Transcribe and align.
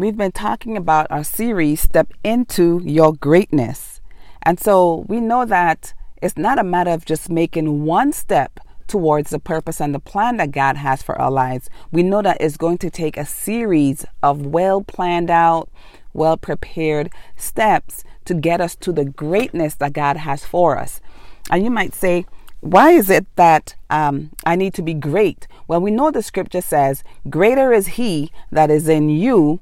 we've 0.00 0.16
been 0.16 0.32
talking 0.32 0.78
about 0.78 1.06
our 1.10 1.22
series, 1.22 1.82
Step 1.82 2.14
Into 2.24 2.80
Your 2.84 3.12
Greatness. 3.12 4.00
And 4.42 4.58
so 4.58 5.04
we 5.08 5.20
know 5.20 5.44
that 5.44 5.92
it's 6.22 6.38
not 6.38 6.58
a 6.58 6.64
matter 6.64 6.90
of 6.90 7.04
just 7.04 7.28
making 7.28 7.84
one 7.84 8.14
step 8.14 8.60
towards 8.86 9.28
the 9.28 9.38
purpose 9.38 9.78
and 9.78 9.94
the 9.94 10.00
plan 10.00 10.38
that 10.38 10.52
God 10.52 10.78
has 10.78 11.02
for 11.02 11.20
our 11.20 11.30
lives. 11.30 11.68
We 11.92 12.02
know 12.02 12.22
that 12.22 12.38
it's 12.40 12.56
going 12.56 12.78
to 12.78 12.88
take 12.88 13.18
a 13.18 13.26
series 13.26 14.06
of 14.22 14.46
well 14.46 14.80
planned 14.82 15.30
out, 15.30 15.68
well 16.14 16.38
prepared 16.38 17.12
steps 17.36 18.02
to 18.24 18.32
get 18.32 18.62
us 18.62 18.74
to 18.76 18.92
the 18.92 19.04
greatness 19.04 19.74
that 19.74 19.92
God 19.92 20.16
has 20.16 20.46
for 20.46 20.78
us. 20.78 21.02
And 21.50 21.62
you 21.62 21.70
might 21.70 21.94
say, 21.94 22.24
why 22.60 22.92
is 22.92 23.10
it 23.10 23.26
that 23.36 23.74
um, 23.90 24.30
I 24.46 24.56
need 24.56 24.72
to 24.74 24.82
be 24.82 24.94
great? 24.94 25.46
Well, 25.68 25.80
we 25.82 25.90
know 25.90 26.10
the 26.10 26.22
scripture 26.22 26.60
says, 26.62 27.02
Greater 27.28 27.72
is 27.72 27.86
he 27.88 28.30
that 28.50 28.70
is 28.70 28.88
in 28.88 29.08
you 29.08 29.60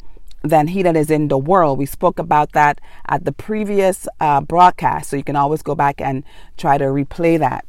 than 0.48 0.68
he 0.68 0.82
that 0.82 0.96
is 0.96 1.10
in 1.10 1.28
the 1.28 1.38
world. 1.38 1.78
We 1.78 1.86
spoke 1.86 2.18
about 2.18 2.52
that 2.52 2.80
at 3.08 3.24
the 3.24 3.32
previous 3.32 4.08
uh, 4.20 4.40
broadcast, 4.40 5.10
so 5.10 5.16
you 5.16 5.24
can 5.24 5.36
always 5.36 5.62
go 5.62 5.74
back 5.74 6.00
and 6.00 6.24
try 6.56 6.78
to 6.78 6.84
replay 6.84 7.38
that. 7.38 7.64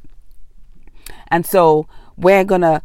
And 1.29 1.45
so 1.45 1.87
we're 2.17 2.43
going 2.43 2.61
to 2.61 2.81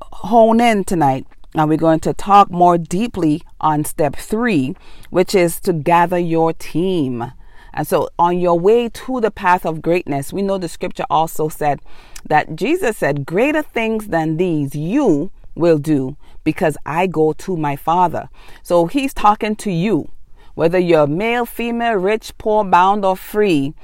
hone 0.00 0.60
in 0.60 0.84
tonight 0.84 1.26
and 1.54 1.68
we're 1.68 1.76
going 1.76 2.00
to 2.00 2.14
talk 2.14 2.50
more 2.50 2.78
deeply 2.78 3.42
on 3.60 3.84
step 3.84 4.16
three, 4.16 4.74
which 5.10 5.34
is 5.34 5.60
to 5.60 5.72
gather 5.72 6.18
your 6.18 6.52
team. 6.52 7.32
And 7.74 7.86
so, 7.86 8.08
on 8.18 8.38
your 8.38 8.58
way 8.58 8.88
to 8.90 9.20
the 9.20 9.30
path 9.30 9.64
of 9.64 9.80
greatness, 9.80 10.32
we 10.32 10.42
know 10.42 10.58
the 10.58 10.68
scripture 10.68 11.06
also 11.08 11.48
said 11.48 11.80
that 12.24 12.54
Jesus 12.54 12.98
said, 12.98 13.24
Greater 13.24 13.62
things 13.62 14.08
than 14.08 14.36
these 14.36 14.74
you 14.74 15.30
will 15.54 15.78
do 15.78 16.16
because 16.44 16.76
I 16.84 17.06
go 17.06 17.32
to 17.34 17.56
my 17.56 17.76
Father. 17.76 18.28
So, 18.62 18.86
he's 18.86 19.14
talking 19.14 19.56
to 19.56 19.70
you, 19.70 20.10
whether 20.54 20.78
you're 20.78 21.06
male, 21.06 21.46
female, 21.46 21.94
rich, 21.94 22.36
poor, 22.38 22.64
bound, 22.64 23.04
or 23.04 23.16
free. 23.16 23.74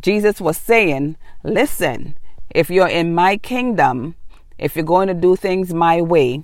Jesus 0.00 0.40
was 0.40 0.56
saying, 0.56 1.16
Listen, 1.42 2.16
if 2.50 2.70
you're 2.70 2.88
in 2.88 3.14
my 3.14 3.36
kingdom, 3.36 4.14
if 4.58 4.74
you're 4.74 4.84
going 4.84 5.08
to 5.08 5.14
do 5.14 5.36
things 5.36 5.72
my 5.72 6.00
way, 6.00 6.42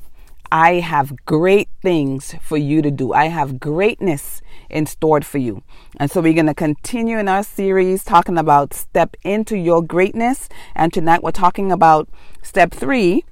I 0.52 0.74
have 0.74 1.24
great 1.26 1.68
things 1.82 2.36
for 2.40 2.56
you 2.56 2.80
to 2.82 2.90
do. 2.90 3.12
I 3.12 3.26
have 3.26 3.58
greatness 3.58 4.40
in 4.70 4.86
stored 4.86 5.26
for 5.26 5.38
you. 5.38 5.62
And 5.98 6.10
so 6.10 6.20
we're 6.20 6.32
going 6.32 6.46
to 6.46 6.54
continue 6.54 7.18
in 7.18 7.26
our 7.26 7.42
series 7.42 8.04
talking 8.04 8.38
about 8.38 8.72
step 8.72 9.16
into 9.24 9.56
your 9.56 9.82
greatness. 9.82 10.48
And 10.76 10.92
tonight 10.92 11.22
we're 11.22 11.32
talking 11.32 11.72
about 11.72 12.08
step 12.42 12.72
three, 12.72 13.24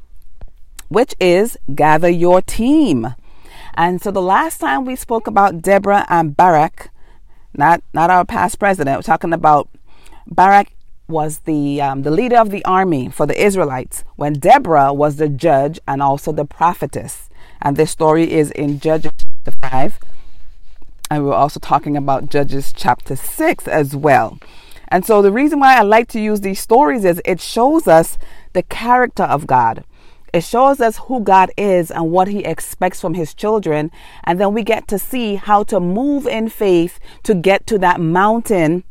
which 0.93 1.15
is 1.19 1.57
gather 1.75 2.09
your 2.09 2.43
team. 2.43 3.15
And 3.75 4.03
so 4.03 4.11
the 4.11 4.23
last 4.23 4.59
time 4.59 4.85
we 4.85 4.97
spoke 4.97 5.27
about 5.27 5.63
Deborah 5.63 6.07
and 6.09 6.37
Barak, 6.37 6.91
not 7.55 7.83
not 7.93 8.11
our 8.11 8.25
past 8.25 8.59
president, 8.59 8.99
we're 8.99 9.03
talking 9.03 9.33
about 9.33 9.69
Barak 10.27 10.69
was 11.09 11.41
the 11.41 11.81
um, 11.81 12.03
the 12.03 12.11
leader 12.11 12.37
of 12.37 12.51
the 12.51 12.65
army 12.65 13.09
for 13.09 13.27
the 13.27 13.41
Israelites 13.41 14.05
when 14.17 14.35
Deborah 14.35 14.93
was 14.93 15.17
the 15.17 15.29
judge 15.29 15.81
and 15.87 16.03
also 16.03 16.33
the 16.33 16.45
prophetess. 16.45 17.29
And 17.61 17.77
this 17.77 17.91
story 17.91 18.31
is 18.31 18.51
in 18.51 18.81
Judges 18.81 19.13
chapter 19.17 19.59
5. 19.69 20.01
And 21.11 21.25
we're 21.25 21.35
also 21.35 21.61
talking 21.61 21.97
about 21.97 22.31
Judges 22.31 22.73
chapter 22.75 23.17
6 23.17 23.69
as 23.69 23.95
well. 23.95 24.39
And 24.89 25.07
so 25.07 25.23
the 25.23 25.33
reason 25.33 25.61
why 25.61 25.79
I 25.79 25.83
like 25.83 26.09
to 26.09 26.21
use 26.21 26.41
these 26.41 26.61
stories 26.61 27.05
is 27.05 27.21
it 27.25 27.41
shows 27.41 27.87
us 27.87 28.19
the 28.53 28.63
character 28.63 29.23
of 29.23 29.47
God. 29.47 29.85
It 30.33 30.45
shows 30.45 30.81
us 30.81 30.99
who 30.99 31.21
God 31.21 31.51
is 31.57 31.91
and 31.91 32.11
what 32.11 32.29
He 32.29 32.41
expects 32.41 33.01
from 33.01 33.15
His 33.15 33.35
children. 33.35 33.91
And 34.25 34.41
then 34.41 34.55
we 34.55 34.63
get 34.63 34.89
to 34.89 34.99
see 34.99 35.37
how 35.37 35.63
to 35.65 35.81
move 35.81 36.27
in 36.27 36.49
faith 36.49 36.99
to 37.25 37.35
get 37.35 37.67
to 37.67 37.79
that 37.79 38.01
mountain 38.01 38.85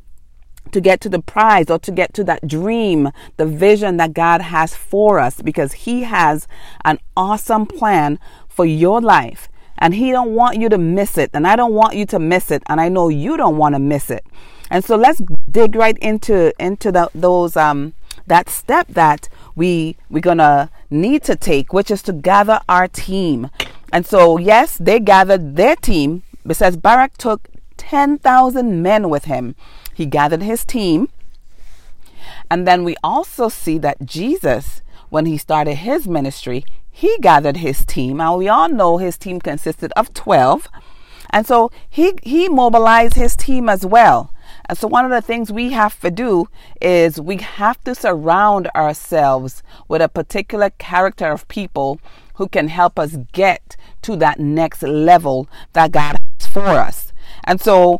to 0.71 0.81
get 0.81 1.01
to 1.01 1.09
the 1.09 1.21
prize 1.21 1.69
or 1.69 1.79
to 1.79 1.91
get 1.91 2.13
to 2.13 2.23
that 2.23 2.47
dream, 2.47 3.11
the 3.37 3.45
vision 3.45 3.97
that 3.97 4.13
God 4.13 4.41
has 4.41 4.75
for 4.75 5.19
us 5.19 5.41
because 5.41 5.73
he 5.73 6.03
has 6.03 6.47
an 6.85 6.99
awesome 7.15 7.65
plan 7.65 8.19
for 8.47 8.65
your 8.65 9.01
life 9.01 9.49
and 9.77 9.95
he 9.95 10.11
don't 10.11 10.33
want 10.33 10.57
you 10.57 10.69
to 10.69 10.77
miss 10.77 11.17
it 11.17 11.31
and 11.33 11.47
I 11.47 11.55
don't 11.55 11.73
want 11.73 11.95
you 11.95 12.05
to 12.07 12.19
miss 12.19 12.51
it 12.51 12.63
and 12.67 12.79
I 12.79 12.89
know 12.89 13.09
you 13.09 13.37
don't 13.37 13.57
want 13.57 13.75
to 13.75 13.79
miss 13.79 14.09
it. 14.09 14.25
And 14.69 14.85
so 14.85 14.95
let's 14.95 15.21
dig 15.49 15.75
right 15.75 15.97
into 15.97 16.53
into 16.63 16.91
the, 16.91 17.09
those 17.13 17.57
um 17.57 17.93
that 18.33 18.49
step 18.49 18.87
that 19.01 19.29
we 19.55 19.95
we're 20.09 20.21
to 20.21 20.69
need 20.89 21.21
to 21.23 21.35
take 21.35 21.73
which 21.73 21.91
is 21.91 22.01
to 22.03 22.13
gather 22.13 22.59
our 22.67 22.87
team. 22.87 23.49
And 23.93 24.05
so 24.05 24.37
yes, 24.37 24.77
they 24.77 24.99
gathered 24.99 25.55
their 25.55 25.75
team. 25.75 26.23
It 26.47 26.55
says 26.55 26.77
Barak 26.77 27.17
took 27.17 27.49
10,000 27.77 28.81
men 28.81 29.09
with 29.09 29.25
him 29.25 29.55
he 29.93 30.05
gathered 30.05 30.41
his 30.41 30.65
team. 30.65 31.09
And 32.49 32.67
then 32.67 32.83
we 32.83 32.95
also 33.03 33.49
see 33.49 33.77
that 33.79 34.05
Jesus, 34.05 34.81
when 35.09 35.25
he 35.25 35.37
started 35.37 35.75
his 35.75 36.07
ministry, 36.07 36.63
he 36.89 37.17
gathered 37.19 37.57
his 37.57 37.85
team. 37.85 38.17
Now 38.17 38.37
we 38.37 38.47
all 38.47 38.69
know 38.69 38.97
his 38.97 39.17
team 39.17 39.39
consisted 39.39 39.91
of 39.95 40.13
12. 40.13 40.67
And 41.29 41.45
so 41.45 41.71
he, 41.89 42.13
he 42.23 42.49
mobilized 42.49 43.13
his 43.13 43.35
team 43.35 43.69
as 43.69 43.85
well. 43.85 44.33
And 44.71 44.77
so 44.77 44.87
one 44.87 45.03
of 45.03 45.11
the 45.11 45.21
things 45.21 45.51
we 45.51 45.71
have 45.71 45.99
to 45.99 46.09
do 46.09 46.47
is 46.79 47.19
we 47.19 47.35
have 47.35 47.83
to 47.83 47.93
surround 47.93 48.69
ourselves 48.73 49.63
with 49.89 50.01
a 50.01 50.07
particular 50.07 50.69
character 50.69 51.29
of 51.29 51.45
people 51.49 51.99
who 52.35 52.47
can 52.47 52.69
help 52.69 52.97
us 52.97 53.17
get 53.33 53.75
to 54.03 54.15
that 54.15 54.39
next 54.39 54.81
level 54.81 55.49
that 55.73 55.91
God 55.91 56.15
has 56.39 56.47
for 56.47 56.61
us. 56.61 57.11
And 57.43 57.59
so 57.59 57.99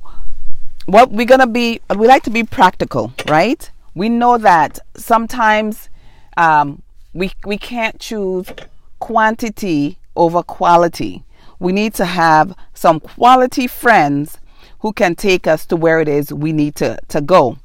what 0.85 1.11
we're 1.11 1.25
gonna 1.25 1.45
be 1.45 1.81
we 1.97 2.07
like 2.07 2.23
to 2.23 2.29
be 2.29 2.43
practical 2.45 3.13
right 3.27 3.69
we 3.93 4.07
know 4.07 4.37
that 4.37 4.79
sometimes 4.95 5.89
um, 6.37 6.81
we 7.13 7.31
we 7.45 7.57
can't 7.57 7.99
choose 7.99 8.47
quantity 8.99 9.97
over 10.15 10.41
quality 10.41 11.23
we 11.59 11.71
need 11.71 11.93
to 11.93 12.05
have 12.05 12.55
some 12.73 12.99
quality 12.99 13.67
friends 13.67 14.39
who 14.81 14.93
can 14.93 15.15
take 15.15 15.47
us 15.47 15.65
to 15.65 15.75
where 15.75 15.99
it 15.99 16.07
is 16.07 16.33
we 16.33 16.51
need 16.51 16.75
to 16.75 16.97
to 17.07 17.21
go 17.21 17.57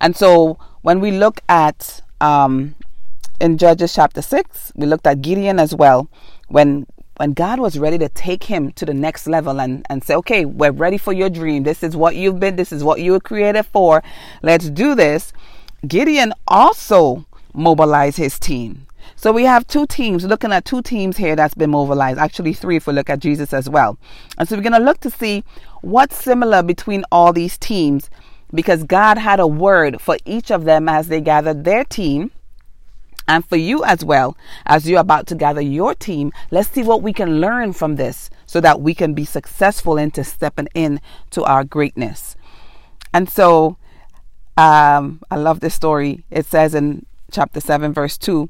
and 0.00 0.16
so 0.16 0.58
when 0.82 1.00
we 1.00 1.10
look 1.10 1.40
at 1.48 2.00
um, 2.20 2.74
in 3.40 3.58
judges 3.58 3.94
chapter 3.94 4.22
6 4.22 4.72
we 4.76 4.86
looked 4.86 5.06
at 5.06 5.22
gideon 5.22 5.58
as 5.58 5.74
well 5.74 6.08
when 6.48 6.86
when 7.16 7.32
God 7.32 7.60
was 7.60 7.78
ready 7.78 7.98
to 7.98 8.08
take 8.08 8.44
him 8.44 8.72
to 8.72 8.84
the 8.84 8.94
next 8.94 9.26
level 9.26 9.60
and, 9.60 9.86
and 9.88 10.02
say, 10.02 10.14
okay, 10.16 10.44
we're 10.44 10.72
ready 10.72 10.98
for 10.98 11.12
your 11.12 11.30
dream. 11.30 11.62
This 11.62 11.82
is 11.82 11.94
what 11.94 12.16
you've 12.16 12.40
been, 12.40 12.56
this 12.56 12.72
is 12.72 12.82
what 12.82 13.00
you 13.00 13.12
were 13.12 13.20
created 13.20 13.66
for. 13.66 14.02
Let's 14.42 14.68
do 14.68 14.94
this. 14.94 15.32
Gideon 15.86 16.32
also 16.48 17.24
mobilized 17.52 18.16
his 18.16 18.38
team. 18.38 18.86
So 19.16 19.32
we 19.32 19.44
have 19.44 19.66
two 19.66 19.86
teams, 19.86 20.24
looking 20.24 20.52
at 20.52 20.64
two 20.64 20.82
teams 20.82 21.16
here 21.16 21.36
that's 21.36 21.54
been 21.54 21.70
mobilized. 21.70 22.18
Actually, 22.18 22.52
three 22.52 22.76
if 22.76 22.86
we 22.86 22.92
look 22.92 23.10
at 23.10 23.20
Jesus 23.20 23.52
as 23.52 23.68
well. 23.68 23.98
And 24.38 24.48
so 24.48 24.56
we're 24.56 24.62
going 24.62 24.72
to 24.72 24.78
look 24.78 25.00
to 25.00 25.10
see 25.10 25.44
what's 25.82 26.16
similar 26.16 26.62
between 26.62 27.04
all 27.10 27.32
these 27.32 27.58
teams 27.58 28.10
because 28.52 28.84
God 28.84 29.18
had 29.18 29.40
a 29.40 29.46
word 29.46 30.00
for 30.00 30.16
each 30.24 30.50
of 30.50 30.64
them 30.64 30.88
as 30.88 31.08
they 31.08 31.20
gathered 31.20 31.64
their 31.64 31.84
team 31.84 32.30
and 33.26 33.44
for 33.44 33.56
you 33.56 33.84
as 33.84 34.04
well, 34.04 34.36
as 34.66 34.88
you're 34.88 35.00
about 35.00 35.26
to 35.28 35.34
gather 35.34 35.60
your 35.60 35.94
team, 35.94 36.30
let's 36.50 36.68
see 36.68 36.82
what 36.82 37.02
we 37.02 37.12
can 37.12 37.40
learn 37.40 37.72
from 37.72 37.96
this 37.96 38.28
so 38.44 38.60
that 38.60 38.80
we 38.80 38.94
can 38.94 39.14
be 39.14 39.24
successful 39.24 39.96
into 39.96 40.22
stepping 40.22 40.68
in 40.74 41.00
to 41.30 41.42
our 41.44 41.64
greatness. 41.64 42.36
And 43.14 43.30
so 43.30 43.78
um, 44.56 45.22
I 45.30 45.36
love 45.36 45.60
this 45.60 45.74
story. 45.74 46.24
It 46.30 46.44
says 46.46 46.74
in 46.74 47.06
chapter 47.30 47.60
7, 47.60 47.92
verse 47.94 48.18
2 48.18 48.48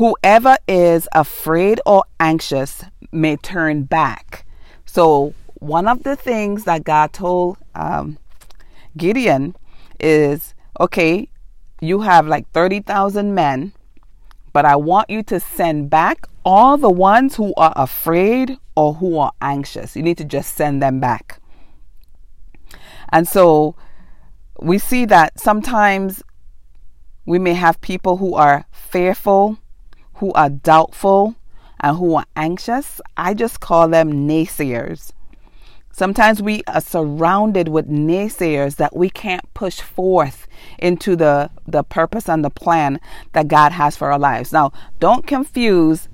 Whoever 0.00 0.56
is 0.66 1.06
afraid 1.12 1.78
or 1.84 2.04
anxious 2.18 2.82
may 3.12 3.36
turn 3.36 3.82
back. 3.82 4.46
So, 4.86 5.34
one 5.56 5.86
of 5.86 6.04
the 6.04 6.16
things 6.16 6.64
that 6.64 6.84
God 6.84 7.12
told 7.12 7.58
um, 7.74 8.16
Gideon 8.96 9.54
is 10.00 10.54
okay, 10.80 11.28
you 11.82 12.00
have 12.00 12.26
like 12.26 12.50
30,000 12.52 13.34
men 13.34 13.74
but 14.52 14.64
I 14.64 14.76
want 14.76 15.10
you 15.10 15.22
to 15.24 15.38
send 15.38 15.90
back 15.90 16.26
all 16.44 16.76
the 16.76 16.90
ones 16.90 17.36
who 17.36 17.52
are 17.56 17.72
afraid 17.76 18.58
or 18.74 18.94
who 18.94 19.18
are 19.18 19.32
anxious. 19.40 19.94
You 19.94 20.02
need 20.02 20.18
to 20.18 20.24
just 20.24 20.54
send 20.56 20.82
them 20.82 20.98
back. 20.98 21.40
And 23.10 23.28
so 23.28 23.76
we 24.60 24.78
see 24.78 25.04
that 25.04 25.38
sometimes 25.38 26.22
we 27.26 27.38
may 27.38 27.54
have 27.54 27.80
people 27.80 28.16
who 28.16 28.34
are 28.34 28.64
fearful, 28.72 29.58
who 30.20 30.32
are 30.34 30.50
doubtful, 30.50 31.34
and 31.80 31.96
who 31.96 32.14
are 32.14 32.26
anxious. 32.36 33.00
I 33.16 33.34
just 33.34 33.60
call 33.60 33.88
them 33.88 34.28
naysayers. 34.28 35.12
Sometimes 35.92 36.40
we 36.40 36.62
are 36.66 36.80
surrounded 36.80 37.68
with 37.68 37.88
naysayers 37.88 38.76
that 38.76 38.94
we 38.94 39.10
can't 39.10 39.52
push 39.54 39.80
forth 39.80 40.46
into 40.78 41.16
the, 41.16 41.50
the 41.66 41.82
purpose 41.82 42.28
and 42.28 42.44
the 42.44 42.50
plan 42.50 43.00
that 43.32 43.48
God 43.48 43.72
has 43.72 43.96
for 43.96 44.12
our 44.12 44.18
lives. 44.18 44.52
Now, 44.52 44.72
don't 44.98 45.26
confuse 45.26 46.08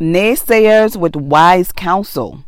naysayers 0.00 0.96
with 0.96 1.14
wise 1.14 1.72
counsel 1.72 2.44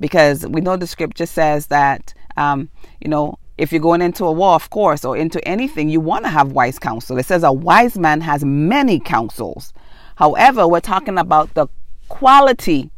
because 0.00 0.46
we 0.46 0.60
know 0.60 0.76
the 0.76 0.86
scripture 0.86 1.26
says 1.26 1.66
that, 1.66 2.14
um, 2.36 2.68
you 3.00 3.08
know, 3.08 3.38
if 3.58 3.72
you're 3.72 3.82
going 3.82 4.02
into 4.02 4.24
a 4.24 4.32
war, 4.32 4.54
of 4.54 4.70
course, 4.70 5.04
or 5.04 5.16
into 5.16 5.46
anything, 5.46 5.88
you 5.88 6.00
want 6.00 6.24
to 6.24 6.30
have 6.30 6.52
wise 6.52 6.78
counsel. 6.78 7.18
It 7.18 7.26
says 7.26 7.42
a 7.42 7.52
wise 7.52 7.98
man 7.98 8.20
has 8.22 8.44
many 8.44 8.98
counsels. 9.00 9.72
However, 10.18 10.66
we're 10.66 10.80
talking 10.80 11.16
about 11.16 11.54
the 11.54 11.68
quality 12.08 12.90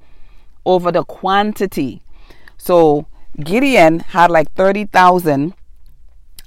over 0.65 0.91
the 0.91 1.05
quantity. 1.05 2.01
So 2.57 3.05
Gideon 3.39 3.99
had 4.01 4.31
like 4.31 4.51
30,000. 4.55 5.53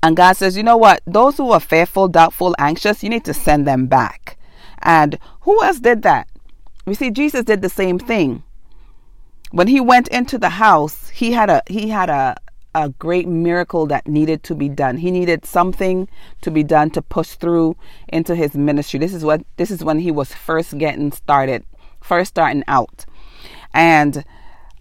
And 0.02 0.18
God 0.18 0.34
says, 0.36 0.58
you 0.58 0.64
know 0.64 0.78
what? 0.78 1.04
Those 1.06 1.38
who 1.38 1.52
are 1.52 1.60
fearful, 1.60 2.08
doubtful, 2.08 2.56
anxious, 2.58 3.04
you 3.04 3.10
need 3.10 3.24
to 3.26 3.36
send 3.36 3.68
them 3.68 3.86
back. 3.86 4.40
And 4.82 5.20
who 5.42 5.62
else 5.64 5.80
did 5.80 6.02
that? 6.02 6.28
We 6.88 6.96
see 6.96 7.12
Jesus 7.12 7.44
did 7.46 7.62
the 7.62 7.70
same 7.70 8.00
thing. 8.00 8.42
When 9.52 9.68
he 9.68 9.80
went 9.80 10.08
into 10.08 10.40
the 10.40 10.50
house, 10.50 11.10
he 11.10 11.34
had 11.34 11.52
a 11.52 11.62
he 11.68 11.90
had 11.90 12.10
a 12.10 12.36
a 12.76 12.90
great 12.90 13.28
miracle 13.28 13.86
that 13.88 14.08
needed 14.08 14.44
to 14.44 14.56
be 14.56 14.70
done. 14.70 14.98
He 14.98 15.12
needed 15.12 15.46
something 15.46 16.08
to 16.42 16.52
be 16.52 16.64
done 16.64 16.90
to 16.92 17.02
push 17.02 17.30
through 17.30 17.76
into 18.08 18.36
his 18.36 18.56
ministry. 18.56 19.00
This 19.00 19.14
is 19.14 19.24
what 19.24 19.44
this 19.58 19.72
is 19.72 19.84
when 19.84 20.00
he 20.00 20.12
was 20.12 20.34
first 20.34 20.78
getting 20.78 21.12
started, 21.12 21.66
first 22.02 22.30
starting 22.30 22.64
out. 22.68 23.06
And 23.74 24.24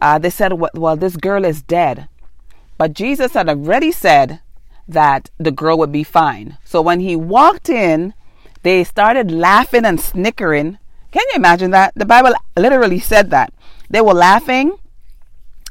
uh, 0.01 0.19
they 0.19 0.31
said, 0.31 0.53
well, 0.75 0.97
this 0.97 1.17
girl 1.17 1.45
is 1.45 1.63
dead. 1.63 2.09
But 2.79 2.95
Jesus 2.95 3.35
had 3.35 3.49
already 3.49 3.93
said 3.93 4.41
that 4.89 5.31
the 5.39 5.53
girl 5.53 5.79
would 5.79 5.93
be 5.93 6.05
fine. 6.05 6.59
So 6.65 6.83
when 6.83 7.01
he 7.01 7.15
walked 7.15 7.69
in, 7.69 8.15
they 8.63 8.85
started 8.85 9.31
laughing 9.31 9.85
and 9.85 10.01
snickering. 10.01 10.79
Can 11.11 11.23
you 11.31 11.37
imagine 11.37 11.71
that? 11.73 11.93
The 11.95 12.07
Bible 12.07 12.33
literally 12.57 12.99
said 12.99 13.31
that. 13.31 13.53
They 13.91 14.01
were 14.01 14.15
laughing 14.15 14.79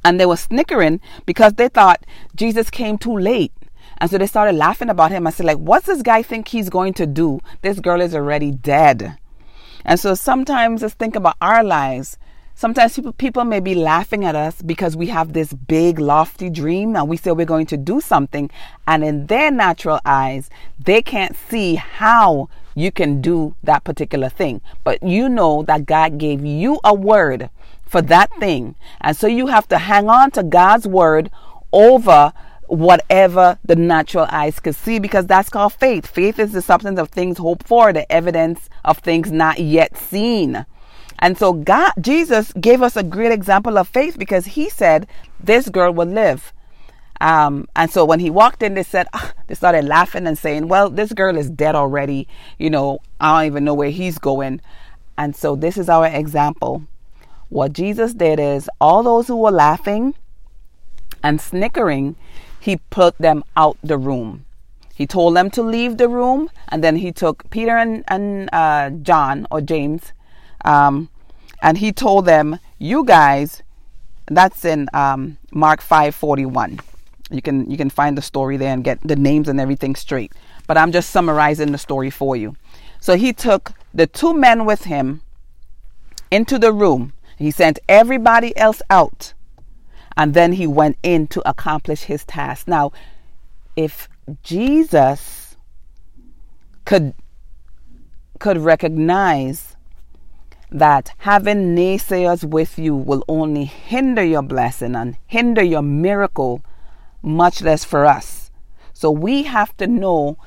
and 0.03 0.19
they 0.19 0.25
were 0.25 0.38
snickering 0.38 1.00
because 1.25 1.53
they 1.53 1.69
thought 1.69 2.06
Jesus 2.36 2.69
came 2.69 2.98
too 2.98 3.18
late. 3.18 3.53
And 4.00 4.09
so 4.09 4.18
they 4.18 4.27
started 4.27 4.56
laughing 4.56 4.89
about 4.89 5.12
him. 5.12 5.27
I 5.27 5.30
said, 5.30 5.45
like, 5.45 5.57
what's 5.57 5.86
this 5.86 6.01
guy 6.01 6.24
think 6.24 6.48
he's 6.48 6.69
going 6.69 6.94
to 6.95 7.06
do? 7.06 7.39
This 7.62 7.80
girl 7.80 8.01
is 8.01 8.15
already 8.15 8.51
dead. 8.51 9.18
And 9.86 10.00
so 10.00 10.15
sometimes 10.15 10.81
let's 10.81 10.95
think 10.95 11.15
about 11.15 11.38
our 11.42 11.63
lives. 11.63 12.18
Sometimes 12.56 12.95
people, 12.95 13.13
people 13.13 13.44
may 13.44 13.59
be 13.59 13.75
laughing 13.75 14.25
at 14.25 14.36
us 14.36 14.62
because 14.62 14.95
we 14.95 15.07
have 15.07 15.33
this 15.33 15.53
big, 15.53 16.00
lofty 16.00 16.50
dream 16.50 16.95
and 16.95 17.07
we 17.07 17.18
say 17.18 17.31
we're 17.31 17.45
going 17.45 17.65
to 17.68 17.77
do 17.77 18.01
something. 18.01 18.50
And 18.88 19.04
in 19.04 19.27
their 19.27 19.51
natural 19.51 20.00
eyes, 20.06 20.50
they 20.80 21.01
can't 21.01 21.36
see 21.50 21.75
how 21.75 22.50
you 22.75 22.92
can 22.92 23.21
do 23.21 23.56
that 23.63 23.83
particular 23.83 24.30
thing. 24.30 24.62
But 24.83 25.01
you 25.04 25.30
know 25.30 25.63
that 25.63 25.86
God 25.86 26.18
gave 26.18 26.45
you 26.45 26.80
a 26.83 26.94
word 26.94 27.50
for 27.92 28.02
that 28.02 28.32
thing. 28.40 28.76
And 29.02 29.18
so 29.18 29.28
you 29.28 29.48
have 29.48 29.68
to 29.68 29.78
hang 29.78 30.10
on 30.10 30.32
to 30.32 30.44
God's 30.44 30.88
word 30.88 31.30
over 31.74 32.32
whatever 32.68 33.60
the 33.66 33.76
natural 33.76 34.26
eyes 34.30 34.62
could 34.62 34.76
see 34.76 34.98
because 34.98 35.28
that's 35.28 35.50
called 35.50 35.74
faith. 35.74 36.08
Faith 36.08 36.40
is 36.40 36.54
the 36.54 36.62
substance 36.62 36.98
of 36.98 37.10
things 37.10 37.38
hoped 37.38 37.68
for, 37.68 37.92
the 37.92 38.10
evidence 38.10 38.70
of 38.86 39.00
things 39.00 39.30
not 39.30 39.60
yet 39.60 39.98
seen. 39.98 40.66
And 41.20 41.38
so 41.38 41.52
God, 41.52 41.92
Jesus 42.00 42.54
gave 42.54 42.82
us 42.82 42.96
a 42.96 43.04
great 43.04 43.34
example 43.34 43.78
of 43.78 43.90
faith 43.90 44.18
because 44.18 44.46
he 44.46 44.70
said 44.70 45.06
this 45.38 45.68
girl 45.68 45.92
will 45.92 46.08
live. 46.08 46.54
Um, 47.20 47.68
and 47.76 47.92
so 47.92 48.06
when 48.06 48.22
he 48.22 48.30
walked 48.30 48.64
in, 48.64 48.74
they 48.74 48.84
said, 48.84 49.08
ah, 49.14 49.34
they 49.48 49.54
started 49.54 49.84
laughing 49.84 50.26
and 50.26 50.38
saying, 50.38 50.70
well, 50.70 50.90
this 50.90 51.12
girl 51.12 51.38
is 51.38 51.50
dead 51.50 51.76
already. 51.76 52.26
You 52.58 52.70
know, 52.70 53.00
I 53.20 53.42
don't 53.42 53.52
even 53.52 53.66
know 53.66 53.74
where 53.74 53.92
he's 53.92 54.18
going. 54.18 54.62
And 55.18 55.36
so 55.36 55.58
this 55.58 55.78
is 55.78 55.90
our 55.90 56.08
example. 56.08 56.88
What 57.51 57.74
Jesus 57.74 58.15
did 58.15 58.39
is 58.39 58.69
all 58.80 59.03
those 59.03 59.27
who 59.27 59.36
were 59.36 59.51
laughing 59.51 60.15
and 61.21 61.39
snickering, 61.39 62.15
he 62.59 62.77
put 62.89 63.18
them 63.19 63.44
out 63.56 63.77
the 63.83 64.00
room. 64.00 64.45
He 64.95 65.06
told 65.06 65.36
them 65.36 65.51
to 65.51 65.62
leave 65.62 65.98
the 65.98 66.09
room, 66.09 66.50
and 66.69 66.83
then 66.83 66.95
he 66.95 67.12
took 67.12 67.50
Peter 67.51 67.75
and, 67.77 68.03
and 68.07 68.50
uh, 68.53 68.89
John 68.89 69.45
or 69.51 69.62
James 69.62 70.13
um, 70.65 71.09
and 71.62 71.77
he 71.77 71.92
told 71.92 72.25
them, 72.25 72.59
"You 72.77 73.03
guys." 73.06 73.63
That's 74.27 74.63
in 74.63 74.88
um, 74.94 75.38
Mark 75.51 75.81
five 75.81 76.15
forty 76.15 76.45
one. 76.45 76.80
You 77.30 77.42
can 77.42 77.69
you 77.69 77.77
can 77.77 77.89
find 77.89 78.18
the 78.18 78.21
story 78.21 78.57
there 78.57 78.74
and 78.74 78.83
get 78.83 79.00
the 79.04 79.15
names 79.15 79.50
and 79.50 79.59
everything 79.59 79.95
straight. 79.95 80.31
But 80.68 80.77
I'm 80.77 80.92
just 80.92 81.09
summarizing 81.09 81.71
the 81.71 81.77
story 81.77 82.09
for 82.09 82.36
you. 82.36 82.56
So 83.00 83.18
he 83.18 83.33
took 83.33 83.74
the 83.94 84.07
two 84.07 84.33
men 84.33 84.65
with 84.65 84.86
him 84.86 85.21
into 86.30 86.57
the 86.57 86.71
room. 86.71 87.13
He 87.42 87.50
sent 87.50 87.80
everybody 87.90 88.56
else 88.56 88.84
out. 88.92 89.34
And 90.16 90.36
then 90.36 90.54
he 90.54 90.68
went 90.68 90.98
in 91.02 91.26
to 91.30 91.50
accomplish 91.50 92.04
his 92.04 92.24
task. 92.24 92.68
Now, 92.68 92.92
if 93.76 94.08
Jesus 94.44 95.56
could 96.86 97.16
could 98.38 98.58
recognize 98.58 99.76
that 100.72 101.14
having 101.20 101.76
naysayers 101.76 102.44
with 102.44 102.78
you 102.78 102.96
will 102.96 103.24
only 103.28 103.66
hinder 103.66 104.24
your 104.24 104.44
blessing 104.44 104.96
and 104.96 105.18
hinder 105.26 105.64
your 105.64 105.82
miracle, 105.82 106.64
much 107.24 107.64
less 107.64 107.84
for 107.84 108.06
us. 108.06 108.52
So 108.94 109.10
we 109.10 109.44
have 109.44 109.76
to 109.78 109.88
know 109.88 110.38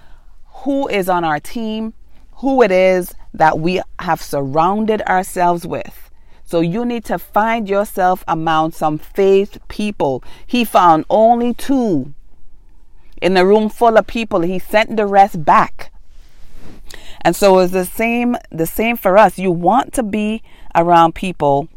who 0.63 0.87
is 0.89 1.09
on 1.09 1.25
our 1.25 1.41
team, 1.41 1.95
who 2.37 2.63
it 2.63 2.71
is 2.71 3.15
that 3.33 3.59
we 3.59 3.81
have 3.99 4.23
surrounded 4.23 5.03
ourselves 5.03 5.67
with. 5.67 6.04
So 6.55 6.61
you 6.61 6.85
need 6.85 7.05
to 7.07 7.19
find 7.19 7.69
yourself 7.69 8.23
among 8.29 8.71
some 8.71 8.97
faith 8.97 9.59
people. 9.67 10.23
He 10.47 10.65
found 10.65 11.05
only 11.11 11.53
two 11.53 12.15
in 13.21 13.37
a 13.37 13.45
room 13.45 13.69
full 13.69 13.97
of 13.97 14.07
people. 14.07 14.43
He 14.43 14.61
sent 14.61 14.97
the 14.97 15.05
rest 15.05 15.45
back. 15.45 15.91
And 17.23 17.35
so 17.35 17.59
it's 17.59 17.73
the 17.73 17.85
same 17.85 18.37
the 18.53 18.67
same 18.67 18.97
for 18.97 19.19
us. 19.19 19.37
You 19.37 19.51
want 19.51 19.93
to 19.95 20.05
be 20.05 20.45
around 20.77 21.17
people 21.17 21.69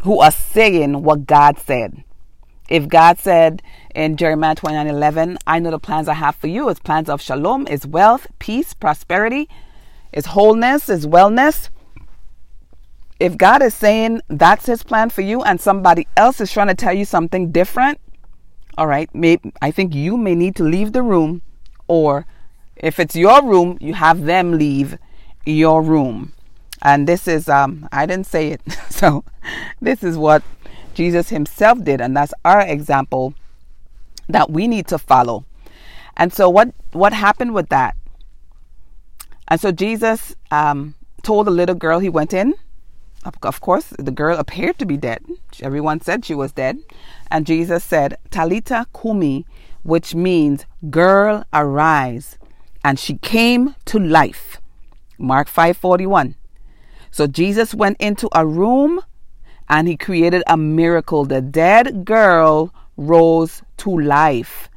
who 0.00 0.20
are 0.20 0.30
saying 0.30 1.02
what 1.02 1.26
God 1.26 1.58
said. 1.58 2.04
If 2.68 2.86
God 2.86 3.18
said 3.18 3.62
in 3.94 4.18
Jeremiah 4.18 4.56
29 4.56 4.88
11, 4.88 5.38
I 5.46 5.58
know 5.58 5.70
the 5.70 5.78
plans 5.78 6.06
I 6.06 6.12
have 6.12 6.36
for 6.36 6.48
you, 6.48 6.68
it's 6.68 6.80
plans 6.80 7.08
of 7.08 7.22
shalom, 7.22 7.66
is 7.66 7.86
wealth, 7.86 8.26
peace, 8.38 8.74
prosperity, 8.74 9.48
is 10.12 10.26
wholeness, 10.26 10.90
is 10.90 11.06
wellness. 11.06 11.70
If 13.20 13.36
God 13.36 13.62
is 13.62 13.74
saying 13.74 14.22
that's 14.28 14.66
his 14.66 14.82
plan 14.82 15.10
for 15.10 15.22
you 15.22 15.42
and 15.42 15.60
somebody 15.60 16.06
else 16.16 16.40
is 16.40 16.52
trying 16.52 16.68
to 16.68 16.74
tell 16.74 16.92
you 16.92 17.04
something 17.04 17.50
different, 17.50 18.00
all 18.76 18.86
right, 18.86 19.12
may, 19.14 19.38
I 19.60 19.72
think 19.72 19.94
you 19.94 20.16
may 20.16 20.34
need 20.34 20.54
to 20.56 20.62
leave 20.62 20.92
the 20.92 21.02
room 21.02 21.42
or 21.88 22.26
if 22.76 23.00
it's 23.00 23.16
your 23.16 23.42
room, 23.42 23.76
you 23.80 23.94
have 23.94 24.24
them 24.24 24.52
leave 24.52 24.98
your 25.44 25.82
room. 25.82 26.32
And 26.82 27.08
this 27.08 27.26
is, 27.26 27.48
um, 27.48 27.88
I 27.90 28.06
didn't 28.06 28.26
say 28.26 28.48
it. 28.48 28.60
so 28.88 29.24
this 29.80 30.04
is 30.04 30.16
what 30.16 30.42
Jesus 30.94 31.30
himself 31.30 31.82
did. 31.82 32.00
And 32.00 32.16
that's 32.16 32.32
our 32.44 32.60
example 32.60 33.34
that 34.28 34.50
we 34.50 34.68
need 34.68 34.86
to 34.88 34.98
follow. 34.98 35.44
And 36.16 36.32
so 36.32 36.48
what, 36.48 36.72
what 36.92 37.12
happened 37.12 37.54
with 37.54 37.68
that? 37.70 37.96
And 39.48 39.60
so 39.60 39.72
Jesus 39.72 40.36
um, 40.50 40.94
told 41.22 41.46
the 41.46 41.50
little 41.50 41.74
girl 41.74 41.98
he 41.98 42.08
went 42.08 42.32
in. 42.32 42.54
Of 43.24 43.60
course, 43.60 43.92
the 43.98 44.10
girl 44.10 44.38
appeared 44.38 44.78
to 44.78 44.86
be 44.86 44.96
dead. 44.96 45.22
Everyone 45.60 46.00
said 46.00 46.24
she 46.24 46.34
was 46.34 46.52
dead. 46.52 46.78
And 47.30 47.46
Jesus 47.46 47.84
said, 47.84 48.16
Talita 48.30 48.86
Kumi, 48.98 49.44
which 49.82 50.14
means, 50.14 50.64
girl, 50.88 51.44
arise 51.52 52.38
and 52.84 52.98
she 52.98 53.18
came 53.18 53.74
to 53.86 53.98
life. 53.98 54.60
Mark 55.18 55.48
5:41. 55.48 56.34
So 57.10 57.26
Jesus 57.26 57.74
went 57.74 58.00
into 58.00 58.28
a 58.34 58.46
room 58.46 59.00
and 59.68 59.88
he 59.88 59.96
created 59.96 60.42
a 60.46 60.56
miracle. 60.56 61.24
The 61.24 61.40
dead 61.40 62.04
girl 62.04 62.72
rose 62.96 63.62
to 63.78 63.98
life. 63.98 64.70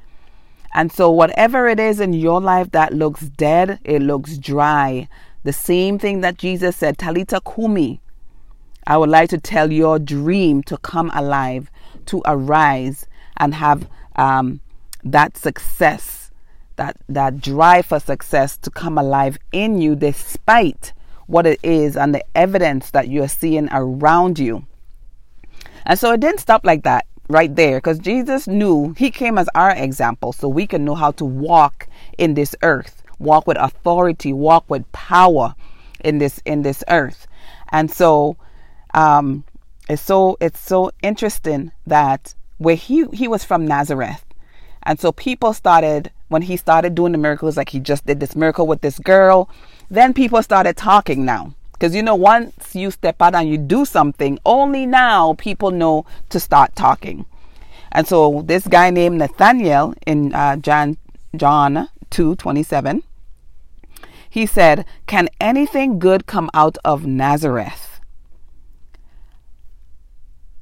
And 0.73 0.91
so 0.91 1.11
whatever 1.11 1.67
it 1.67 1.79
is 1.79 1.99
in 1.99 2.13
your 2.13 2.41
life 2.41 2.71
that 2.71 2.93
looks 2.93 3.21
dead, 3.21 3.79
it 3.83 4.01
looks 4.01 4.37
dry. 4.37 5.07
The 5.43 5.53
same 5.53 5.99
thing 5.99 6.21
that 6.21 6.37
Jesus 6.37 6.75
said, 6.75 6.97
Talita 6.97 7.41
Kumi. 7.43 8.01
I 8.87 8.97
would 8.97 9.09
like 9.09 9.29
to 9.29 9.37
tell 9.37 9.71
your 9.71 9.99
dream 9.99 10.63
to 10.63 10.77
come 10.77 11.11
alive, 11.13 11.69
to 12.07 12.21
arise 12.25 13.07
and 13.37 13.53
have 13.53 13.87
um, 14.15 14.61
that 15.03 15.37
success 15.37 16.31
that 16.77 16.97
that 17.09 17.41
drive 17.41 17.85
for 17.85 17.99
success 17.99 18.57
to 18.57 18.69
come 18.69 18.97
alive 18.97 19.37
in 19.51 19.79
you 19.79 19.95
despite 19.95 20.93
what 21.27 21.45
it 21.45 21.59
is 21.63 21.95
and 21.95 22.13
the 22.13 22.23
evidence 22.35 22.91
that 22.91 23.07
you're 23.07 23.27
seeing 23.27 23.69
around 23.71 24.39
you. 24.39 24.65
And 25.85 25.97
so 25.97 26.11
it 26.13 26.19
didn't 26.19 26.39
stop 26.39 26.65
like 26.65 26.83
that 26.83 27.05
right 27.29 27.55
there 27.55 27.77
because 27.77 27.99
Jesus 27.99 28.47
knew 28.47 28.93
he 28.97 29.11
came 29.11 29.37
as 29.37 29.47
our 29.55 29.71
example 29.71 30.33
so 30.33 30.47
we 30.49 30.67
can 30.67 30.83
know 30.83 30.95
how 30.95 31.11
to 31.11 31.25
walk 31.25 31.87
in 32.17 32.33
this 32.33 32.55
earth, 32.63 33.03
walk 33.19 33.47
with 33.47 33.57
authority, 33.57 34.33
walk 34.33 34.65
with 34.69 34.89
power 34.91 35.55
in 36.03 36.17
this 36.17 36.41
in 36.45 36.63
this 36.63 36.83
earth. 36.89 37.27
And 37.69 37.89
so 37.89 38.37
um 38.93 39.43
it's 39.89 40.01
so 40.01 40.37
it's 40.39 40.59
so 40.59 40.91
interesting 41.01 41.71
that 41.85 42.33
where 42.57 42.75
he, 42.75 43.05
he 43.11 43.27
was 43.27 43.43
from 43.43 43.65
Nazareth. 43.65 44.23
And 44.83 44.99
so 44.99 45.11
people 45.11 45.53
started, 45.53 46.11
when 46.27 46.43
he 46.43 46.55
started 46.57 46.93
doing 46.95 47.11
the 47.11 47.17
miracles, 47.17 47.57
like 47.57 47.69
he 47.69 47.79
just 47.79 48.05
did 48.05 48.19
this 48.19 48.35
miracle 48.35 48.67
with 48.67 48.81
this 48.81 48.99
girl, 48.99 49.49
then 49.89 50.13
people 50.13 50.41
started 50.43 50.77
talking 50.77 51.25
now. 51.25 51.53
Because 51.73 51.95
you 51.95 52.03
know, 52.03 52.15
once 52.15 52.75
you 52.75 52.91
step 52.91 53.19
out 53.21 53.33
and 53.33 53.49
you 53.49 53.57
do 53.57 53.83
something, 53.83 54.37
only 54.45 54.85
now 54.85 55.33
people 55.33 55.71
know 55.71 56.05
to 56.29 56.39
start 56.39 56.75
talking. 56.75 57.25
And 57.91 58.07
so 58.07 58.43
this 58.45 58.67
guy 58.67 58.91
named 58.91 59.17
Nathaniel 59.17 59.95
in 60.05 60.33
uh, 60.33 60.55
John 60.57 60.97
John 61.35 61.89
two 62.11 62.35
twenty 62.35 62.63
seven, 62.63 63.03
he 64.29 64.45
said, 64.45 64.85
"Can 65.07 65.29
anything 65.39 65.97
good 65.97 66.27
come 66.27 66.49
out 66.53 66.77
of 66.85 67.05
Nazareth?" 67.05 67.90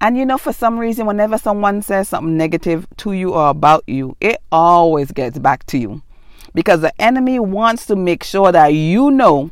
And 0.01 0.17
you 0.17 0.25
know, 0.25 0.37
for 0.37 0.53
some 0.53 0.79
reason, 0.79 1.05
whenever 1.05 1.37
someone 1.37 1.81
says 1.81 2.09
something 2.09 2.37
negative 2.37 2.87
to 2.97 3.11
you 3.11 3.33
or 3.33 3.49
about 3.49 3.83
you, 3.87 4.15
it 4.21 4.37
always 4.51 5.11
gets 5.11 5.37
back 5.37 5.65
to 5.67 5.77
you. 5.77 6.01
Because 6.53 6.81
the 6.81 7.01
enemy 7.01 7.39
wants 7.39 7.85
to 7.87 7.95
make 7.95 8.23
sure 8.23 8.51
that 8.51 8.67
you 8.69 9.11
know 9.11 9.51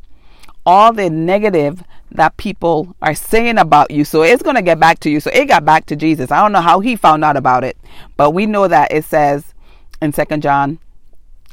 all 0.66 0.94
the 0.94 1.10
negative 1.10 1.84
that 2.12 2.38
people 2.38 2.96
are 3.02 3.14
saying 3.14 3.58
about 3.58 3.92
you. 3.92 4.04
So 4.06 4.24
it's 4.24 4.42
going 4.42 4.56
to 4.56 4.62
get 4.62 4.80
back 4.80 5.00
to 5.00 5.10
you. 5.10 5.20
So 5.20 5.30
it 5.32 5.46
got 5.46 5.66
back 5.66 5.86
to 5.88 5.96
Jesus. 5.96 6.32
I 6.32 6.42
don't 6.42 6.52
know 6.52 6.62
how 6.62 6.80
he 6.80 6.96
found 6.96 7.24
out 7.24 7.38
about 7.38 7.64
it, 7.64 7.78
but 8.16 8.32
we 8.32 8.46
know 8.46 8.68
that 8.68 8.92
it 8.92 9.06
says 9.06 9.54
in 10.02 10.14
Second 10.14 10.42
John, 10.42 10.80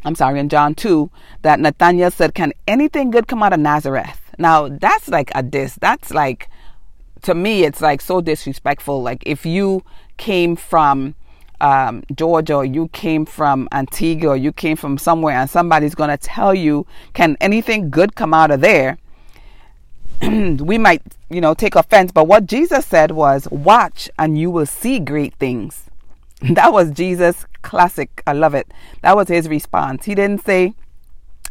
I'm 0.04 0.14
sorry, 0.14 0.38
in 0.38 0.48
John 0.48 0.74
2, 0.74 1.10
that 1.42 1.60
Nathaniel 1.60 2.10
said, 2.10 2.34
Can 2.34 2.52
anything 2.66 3.10
good 3.10 3.26
come 3.26 3.42
out 3.42 3.52
of 3.52 3.60
Nazareth? 3.60 4.20
Now, 4.38 4.68
that's 4.68 5.08
like 5.08 5.30
a 5.34 5.42
diss. 5.42 5.76
That's 5.80 6.12
like 6.12 6.48
to 7.25 7.35
me, 7.35 7.64
it's 7.64 7.81
like 7.81 8.00
so 8.00 8.21
disrespectful. 8.21 9.02
Like 9.02 9.23
if 9.26 9.45
you 9.45 9.83
came 10.16 10.57
from 10.57 11.14
um, 11.61 12.02
Georgia 12.14 12.57
or 12.57 12.64
you 12.64 12.88
came 12.88 13.26
from 13.26 13.69
Antigua 13.73 14.31
or 14.31 14.37
you 14.37 14.52
came 14.52 14.76
from 14.76 14.99
somewhere 14.99 15.37
and 15.37 15.49
somebody's 15.49 15.95
to 15.95 16.16
tell 16.16 16.54
you, 16.54 16.87
can 17.14 17.37
anything 17.40 17.90
good 17.90 18.14
come 18.14 18.35
out 18.35 18.50
of 18.50 18.61
there? 18.61 18.99
we 20.23 20.78
might, 20.78 21.02
you 21.31 21.40
know, 21.40 21.54
take 21.54 21.75
offense. 21.75 22.12
But 22.12 22.28
what 22.28 22.47
Jesus 22.47 22.87
said 22.87 23.11
was, 23.11 23.49
watch 23.50 24.09
and 24.19 24.38
you 24.38 24.50
will 24.50 24.66
see 24.66 24.99
great 24.99 25.35
things. 25.35 25.85
That 26.50 26.73
was 26.75 26.90
Jesus' 26.90 27.47
classic. 27.62 28.23
I 28.26 28.35
love 28.35 28.54
it. 28.54 28.71
That 29.00 29.16
was 29.16 29.28
his 29.28 29.49
response. 29.49 30.04
He 30.04 30.14
didn't 30.14 30.45
say, 30.45 30.75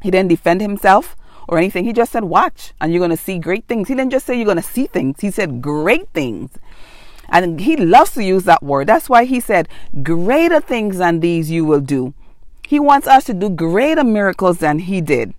he 0.03 0.11
didn't 0.11 0.29
defend 0.29 0.61
himself 0.61 1.15
or 1.47 1.57
anything. 1.57 1.85
He 1.85 1.93
just 1.93 2.11
said, 2.11 2.23
watch 2.23 2.73
and 2.79 2.91
you're 2.91 2.99
going 2.99 3.09
to 3.11 3.17
see 3.17 3.39
great 3.39 3.67
things. 3.67 3.87
He 3.87 3.95
didn't 3.95 4.11
just 4.11 4.25
say 4.25 4.35
you're 4.35 4.45
going 4.45 4.57
to 4.57 4.63
see 4.63 4.87
things. 4.87 5.19
He 5.19 5.31
said 5.31 5.61
great 5.61 6.09
things. 6.09 6.51
And 7.29 7.59
he 7.59 7.75
loves 7.75 8.11
to 8.11 8.23
use 8.23 8.43
that 8.43 8.61
word. 8.61 8.87
That's 8.87 9.09
why 9.09 9.25
he 9.25 9.39
said, 9.39 9.67
greater 10.03 10.59
things 10.59 10.97
than 10.97 11.19
these 11.19 11.49
you 11.49 11.65
will 11.65 11.81
do. 11.81 12.13
He 12.67 12.79
wants 12.79 13.07
us 13.07 13.23
to 13.25 13.33
do 13.33 13.49
greater 13.49 14.03
miracles 14.03 14.59
than 14.59 14.79
he 14.79 15.01
did. 15.01 15.33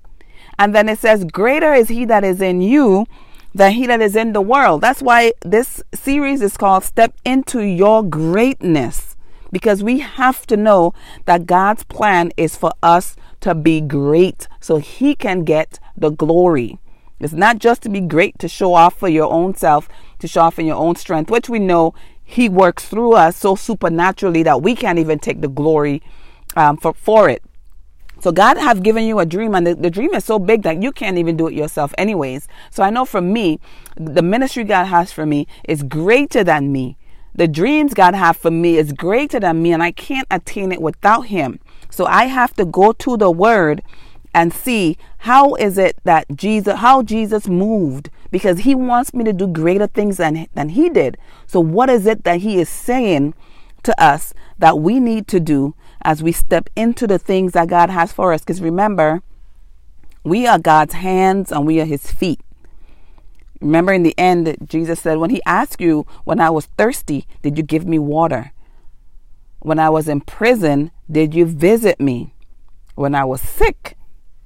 And 0.59 0.75
then 0.75 0.89
it 0.89 0.99
says, 0.99 1.25
greater 1.25 1.73
is 1.73 1.89
he 1.89 2.05
that 2.07 2.25
is 2.25 2.41
in 2.41 2.63
you 2.63 3.07
than 3.55 3.73
he 3.73 3.87
that 3.87 4.01
is 4.01 4.17
in 4.17 4.33
the 4.33 4.41
world. 4.41 4.81
That's 4.81 5.03
why 5.03 5.33
this 5.43 5.83
series 5.95 6.43
is 6.43 6.57
called 6.57 6.85
Step 6.85 7.15
into 7.25 7.61
Your 7.61 8.03
Greatness. 8.03 9.17
Because 9.53 9.85
we 9.85 10.01
have 10.01 10.47
to 10.47 10.57
know 10.57 10.95
that 11.27 11.47
God's 11.47 11.85
plan 11.85 12.33
is 12.37 12.57
for 12.57 12.73
us 12.83 13.15
to 13.45 13.55
be 13.55 13.83
great 13.83 14.49
so 14.59 14.79
he 14.79 15.15
can 15.15 15.45
get 15.45 15.79
the 15.95 16.09
glory. 16.09 16.79
It's 17.21 17.35
not 17.35 17.59
just 17.59 17.83
to 17.83 17.91
be 17.91 18.01
great 18.01 18.39
to 18.39 18.49
show 18.49 18.73
off 18.73 18.99
for 18.99 19.07
your 19.07 19.31
own 19.31 19.55
self, 19.55 19.87
to 20.21 20.27
show 20.27 20.41
off 20.41 20.59
in 20.59 20.65
your 20.65 20.77
own 20.77 20.97
strength, 20.97 21.31
which 21.31 21.51
we 21.51 21.59
know 21.59 21.93
he 22.25 22.49
works 22.49 22.87
through 22.87 23.13
us 23.13 23.37
so 23.37 23.55
supernaturally 23.55 24.43
that 24.45 24.63
we 24.63 24.75
can't 24.75 24.99
even 24.99 25.19
take 25.19 25.43
the 25.43 25.49
glory 25.49 26.03
um, 26.57 26.79
for, 26.79 26.95
for 26.95 27.29
it. 27.29 27.43
So 28.21 28.33
God 28.33 28.57
have 28.57 28.83
given 28.83 29.05
you 29.05 29.19
a 29.19 29.27
dream 29.27 29.55
and 29.55 29.67
the, 29.67 29.75
the 29.75 29.91
dream 29.91 30.15
is 30.15 30.25
so 30.25 30.39
big 30.39 30.63
that 30.63 30.83
you 30.83 30.91
can't 30.91 31.19
even 31.19 31.37
do 31.37 31.47
it 31.47 31.53
yourself 31.53 31.93
anyways. 31.99 32.49
So 32.71 32.83
I 32.83 32.89
know 32.89 33.05
for 33.05 33.21
me, 33.21 33.61
the 33.97 34.23
ministry 34.23 34.65
God 34.65 34.87
has 34.87 35.13
for 35.13 35.27
me 35.27 35.47
is 35.69 35.83
greater 35.83 36.43
than 36.43 36.73
me. 36.73 36.97
The 37.35 37.47
dreams 37.47 37.93
God 37.93 38.15
have 38.15 38.39
for 38.39 38.51
me 38.51 38.79
is 38.79 38.95
greater 38.95 39.39
than 39.39 39.61
me 39.61 39.75
and 39.75 39.83
I 39.83 39.93
can't 39.93 40.27
attain 40.31 40.73
it 40.73 40.81
without 40.81 41.27
him. 41.27 41.61
So 41.95 42.07
I 42.07 42.25
have 42.25 42.55
to 42.55 42.65
go 42.65 42.93
to 42.93 43.17
the 43.17 43.31
word 43.31 43.81
and 44.35 44.53
see 44.53 44.99
how 45.19 45.55
is 45.55 45.79
it 45.79 45.97
that 46.03 46.27
Jesus 46.35 46.81
how 46.81 47.05
Jesus 47.05 47.47
moved 47.47 48.11
because 48.33 48.61
he 48.61 48.75
wants 48.75 49.15
me 49.15 49.23
to 49.23 49.33
do 49.33 49.47
greater 49.47 49.87
things 49.87 50.17
than 50.17 50.49
than 50.55 50.71
he 50.71 50.91
did. 50.91 51.17
So 51.47 51.61
what 51.61 51.89
is 51.89 52.05
it 52.05 52.25
that 52.25 52.41
he 52.41 52.59
is 52.59 52.69
saying 52.69 53.35
to 53.85 54.03
us 54.03 54.35
that 54.59 54.81
we 54.81 54.99
need 54.99 55.29
to 55.29 55.39
do 55.39 55.77
as 56.03 56.21
we 56.21 56.33
step 56.33 56.69
into 56.75 57.07
the 57.07 57.19
things 57.19 57.53
that 57.53 57.69
God 57.69 57.91
has 57.91 58.13
for 58.13 58.33
us 58.33 58.41
because 58.41 58.61
remember 58.61 59.23
we 60.25 60.49
are 60.49 60.59
God's 60.59 60.95
hands 60.95 61.53
and 61.53 61.65
we 61.65 61.81
are 61.81 61.85
his 61.85 62.11
feet. 62.11 62.41
Remember 63.61 63.93
in 63.93 64.03
the 64.03 64.19
end 64.19 64.57
Jesus 64.67 64.99
said 64.99 65.19
when 65.19 65.31
he 65.31 65.41
asked 65.47 65.81
you 65.81 66.09
when 66.25 66.41
I 66.41 66.51
was 66.51 66.67
thirsty 66.77 67.29
did 67.43 67.57
you 67.57 67.63
give 67.63 67.87
me 67.87 68.01
water? 68.01 68.51
When 69.65 69.79
I 69.79 69.89
was 69.89 70.11
in 70.11 70.21
prison, 70.21 70.91
did 71.11 71.35
you 71.35 71.47
visit 71.47 71.99
me? 71.99 72.35
When 72.97 73.15
I 73.15 73.25
was 73.25 73.41
sick, 73.41 73.97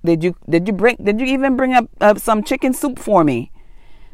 did 0.05 0.23
you 0.23 0.37
did 0.49 0.69
you 0.69 0.73
bring 0.73 0.95
did 1.03 1.19
you 1.19 1.27
even 1.27 1.57
bring 1.57 1.75
up 1.75 2.19
some 2.21 2.45
chicken 2.45 2.73
soup 2.73 3.01
for 3.01 3.25
me? 3.25 3.51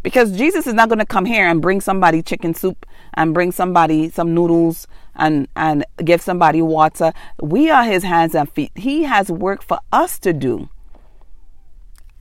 Because 0.03 0.33
Jesus 0.33 0.67
is 0.67 0.73
not 0.73 0.89
going 0.89 1.01
to 1.01 1.05
come 1.05 1.27
here 1.27 1.47
and 1.47 1.61
bring 1.61 1.83
somebody 1.83 2.23
chicken 2.23 2.55
soup 2.55 2.87
and 3.13 3.35
bring 3.35 3.53
somebody 3.53 4.09
some 4.09 4.33
noodles 4.35 4.87
and 5.15 5.47
and 5.55 5.85
give 6.03 6.23
somebody 6.23 6.63
water. 6.63 7.13
We 7.39 7.69
are 7.69 7.85
his 7.85 8.03
hands 8.03 8.35
and 8.35 8.51
feet. 8.51 8.73
He 8.75 9.03
has 9.03 9.31
work 9.31 9.63
for 9.63 9.81
us 9.93 10.19
to 10.21 10.33
do. 10.33 10.71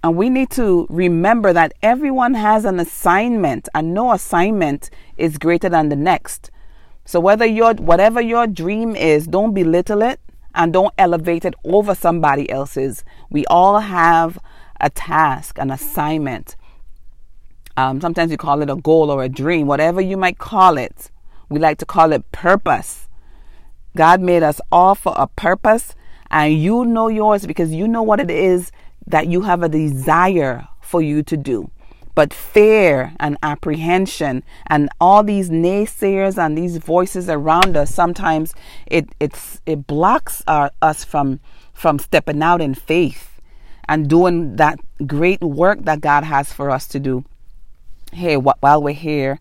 And 0.04 0.18
we 0.18 0.30
need 0.30 0.50
to 0.52 0.88
remember 0.90 1.54
that 1.54 1.74
everyone 1.82 2.34
has 2.34 2.66
an 2.66 2.82
assignment 2.82 3.70
and 3.74 3.94
no 3.94 4.12
assignment 4.12 4.90
is 5.16 5.38
greater 5.38 5.70
than 5.70 5.88
the 5.88 5.96
next. 5.96 6.52
So 7.06 7.20
whether 7.20 7.46
your 7.46 7.74
whatever 7.76 8.22
your 8.22 8.48
dream 8.48 8.96
is, 8.96 9.28
don't 9.28 9.54
belittle 9.54 10.02
it 10.02 10.20
and 10.56 10.72
don't 10.72 10.94
elevate 10.98 11.46
it 11.46 11.54
over 11.64 11.96
somebody 11.96 12.50
else's. 12.50 13.04
We 13.30 13.46
all 13.48 13.80
have 13.80 14.40
a 14.80 14.90
task, 14.90 15.58
an 15.60 15.72
assignment. 15.72 16.56
Um, 17.76 18.00
sometimes 18.02 18.30
we 18.32 18.38
call 18.38 18.62
it 18.62 18.70
a 18.70 18.76
goal 18.76 19.10
or 19.10 19.24
a 19.24 19.30
dream, 19.30 19.68
whatever 19.68 20.00
you 20.00 20.16
might 20.16 20.38
call 20.38 20.78
it. 20.78 21.10
We 21.50 21.60
like 21.60 21.78
to 21.80 21.86
call 21.86 22.12
it 22.14 22.32
purpose. 22.32 23.08
God 23.96 24.22
made 24.22 24.44
us 24.44 24.60
all 24.72 24.96
for 24.96 25.14
a 25.16 25.28
purpose, 25.28 25.94
and 26.32 26.54
you 26.54 26.86
know 26.86 27.10
yours 27.10 27.46
because 27.46 27.72
you 27.72 27.88
know 27.88 28.02
what 28.02 28.20
it 28.20 28.32
is 28.32 28.72
that 29.06 29.28
you 29.28 29.42
have 29.42 29.62
a 29.62 29.70
desire 29.70 30.68
for 30.82 31.02
you 31.02 31.24
to 31.24 31.38
do. 31.38 31.70
But 32.16 32.34
fear 32.34 33.14
and 33.20 33.38
apprehension 33.42 34.44
and 34.68 34.90
all 35.02 35.24
these 35.24 35.50
naysayers 35.50 36.38
and 36.38 36.58
these 36.58 36.78
voices 36.78 37.28
around 37.30 37.76
us 37.76 37.94
sometimes 37.94 38.54
it 38.86 39.08
it 39.20 39.88
blocks 39.88 40.44
our, 40.48 40.72
us 40.82 41.04
from 41.04 41.40
from 41.74 41.98
stepping 41.98 42.44
out 42.44 42.62
in 42.62 42.76
faith 42.76 43.42
and 43.88 44.08
doing 44.08 44.56
that 44.58 44.80
great 45.08 45.42
work 45.42 45.84
that 45.86 46.02
God 46.02 46.24
has 46.24 46.54
for 46.54 46.70
us 46.70 46.88
to 46.90 47.00
do 47.00 47.26
here 48.12 48.40
while 48.40 48.82
we're 48.82 48.94
here 48.94 49.40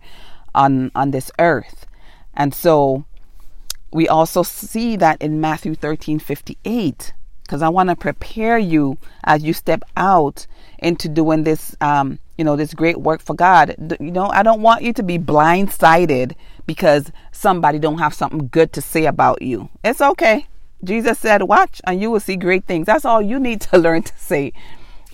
on 0.55 0.91
on 0.95 1.11
this 1.11 1.31
earth. 1.39 1.87
And 2.35 2.55
so 2.55 3.05
we 3.93 4.09
also 4.09 4.43
see 4.43 4.97
that 4.97 5.21
in 5.21 5.41
Matthew 5.41 5.75
13 5.75 6.19
58 6.19 7.13
because 7.53 7.61
I 7.61 7.69
want 7.69 7.91
to 7.91 7.97
prepare 7.97 8.57
you 8.57 8.97
as 9.25 9.43
you 9.43 9.53
step 9.53 9.85
out 9.95 10.47
into 10.79 11.07
doing 11.07 11.45
this, 11.45 11.77
um, 11.83 12.19
you 12.39 12.47
know, 12.47 12.57
this 12.57 12.73
great 12.73 12.97
work 12.97 13.21
for 13.21 13.35
God. 13.35 13.77
You 14.01 14.11
know, 14.11 14.31
I 14.33 14.43
don't 14.43 14.63
want 14.63 14.83
you 14.83 14.95
to 14.95 15.03
be 15.03 15.19
blindsided 15.19 16.35
because 16.65 17.13
somebody 17.31 17.79
don't 17.79 17.99
have 17.99 18.15
something 18.15 18.49
good 18.51 18.73
to 18.73 18.81
say 18.81 19.05
about 19.05 19.43
you. 19.43 19.69
It's 19.85 20.01
okay. 20.01 20.47
Jesus 20.83 21.19
said, 21.19 21.43
"Watch, 21.43 21.83
and 21.85 22.01
you 22.01 22.11
will 22.11 22.21
see 22.21 22.37
great 22.37 22.65
things." 22.65 22.87
That's 22.87 23.05
all 23.05 23.21
you 23.21 23.39
need 23.39 23.61
to 23.69 23.77
learn 23.77 24.05
to 24.05 24.15
say. 24.17 24.55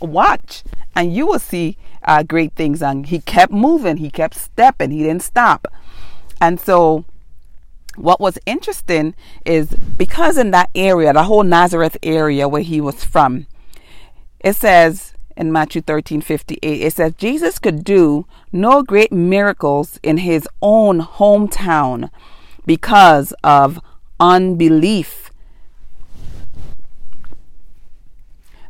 Watch, 0.00 0.62
and 0.94 1.12
you 1.12 1.26
will 1.26 1.40
see 1.40 1.76
uh, 2.04 2.22
great 2.22 2.52
things. 2.52 2.84
And 2.84 3.06
he 3.06 3.18
kept 3.18 3.52
moving. 3.52 3.96
He 3.96 4.12
kept 4.12 4.36
stepping. 4.36 4.92
He 4.92 5.02
didn't 5.02 5.24
stop. 5.24 5.66
And 6.40 6.60
so 6.60 7.04
what 7.98 8.20
was 8.20 8.38
interesting 8.46 9.14
is 9.44 9.70
because 9.96 10.38
in 10.38 10.50
that 10.52 10.70
area, 10.74 11.12
the 11.12 11.24
whole 11.24 11.42
Nazareth 11.42 11.96
area 12.02 12.48
where 12.48 12.62
he 12.62 12.80
was 12.80 13.04
from, 13.04 13.46
it 14.40 14.56
says 14.56 15.14
in 15.36 15.52
Matthew 15.52 15.82
13 15.82 16.20
58, 16.20 16.58
it 16.62 16.92
says 16.92 17.12
Jesus 17.14 17.58
could 17.58 17.84
do 17.84 18.26
no 18.52 18.82
great 18.82 19.12
miracles 19.12 19.98
in 20.02 20.18
his 20.18 20.48
own 20.62 21.00
hometown 21.00 22.10
because 22.66 23.32
of 23.42 23.80
unbelief. 24.20 25.30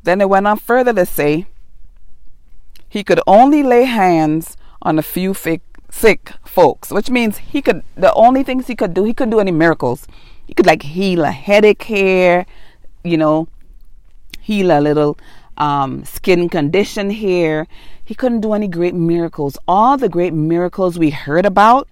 Then 0.02 0.20
it 0.20 0.28
went 0.28 0.46
on 0.46 0.58
further 0.58 0.92
to 0.94 1.04
say 1.04 1.46
he 2.88 3.04
could 3.04 3.20
only 3.26 3.62
lay 3.62 3.84
hands 3.84 4.56
on 4.80 4.98
a 4.98 5.02
few 5.02 5.34
sick 5.90 6.32
folks, 6.44 6.90
which 6.90 7.10
means 7.10 7.38
he 7.38 7.62
could, 7.62 7.82
the 7.96 8.12
only 8.14 8.42
things 8.42 8.66
he 8.66 8.76
could 8.76 8.94
do, 8.94 9.04
he 9.04 9.14
couldn't 9.14 9.30
do 9.30 9.40
any 9.40 9.52
miracles. 9.52 10.06
He 10.46 10.54
could 10.54 10.66
like 10.66 10.82
heal 10.82 11.24
a 11.24 11.30
headache 11.30 11.82
here, 11.82 12.46
you 13.04 13.16
know, 13.16 13.48
heal 14.40 14.70
a 14.70 14.80
little 14.80 15.18
um, 15.56 16.04
skin 16.04 16.48
condition 16.48 17.10
here. 17.10 17.66
He 18.04 18.14
couldn't 18.14 18.40
do 18.40 18.54
any 18.54 18.68
great 18.68 18.94
miracles. 18.94 19.58
All 19.66 19.96
the 19.96 20.08
great 20.08 20.32
miracles 20.32 20.98
we 20.98 21.10
heard 21.10 21.44
about 21.44 21.88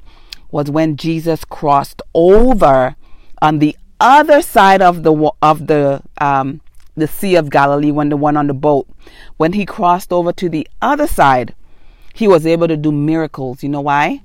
was 0.50 0.70
when 0.70 0.96
Jesus 0.96 1.44
crossed 1.44 2.00
over 2.14 2.96
on 3.42 3.58
the 3.58 3.76
other 4.00 4.40
side 4.40 4.80
of 4.80 5.02
the 5.02 5.30
of 5.42 5.66
the 5.66 6.02
um, 6.18 6.60
the 6.96 7.06
Sea 7.06 7.34
of 7.36 7.50
Galilee 7.50 7.90
when 7.90 8.08
the 8.08 8.16
one 8.16 8.36
on 8.36 8.46
the 8.46 8.54
boat. 8.54 8.88
When 9.36 9.52
he 9.52 9.66
crossed 9.66 10.12
over 10.12 10.32
to 10.32 10.48
the 10.48 10.66
other 10.80 11.06
side, 11.06 11.54
he 12.16 12.26
was 12.26 12.46
able 12.46 12.66
to 12.66 12.76
do 12.76 12.90
miracles. 12.90 13.62
You 13.62 13.68
know 13.68 13.82
why? 13.82 14.22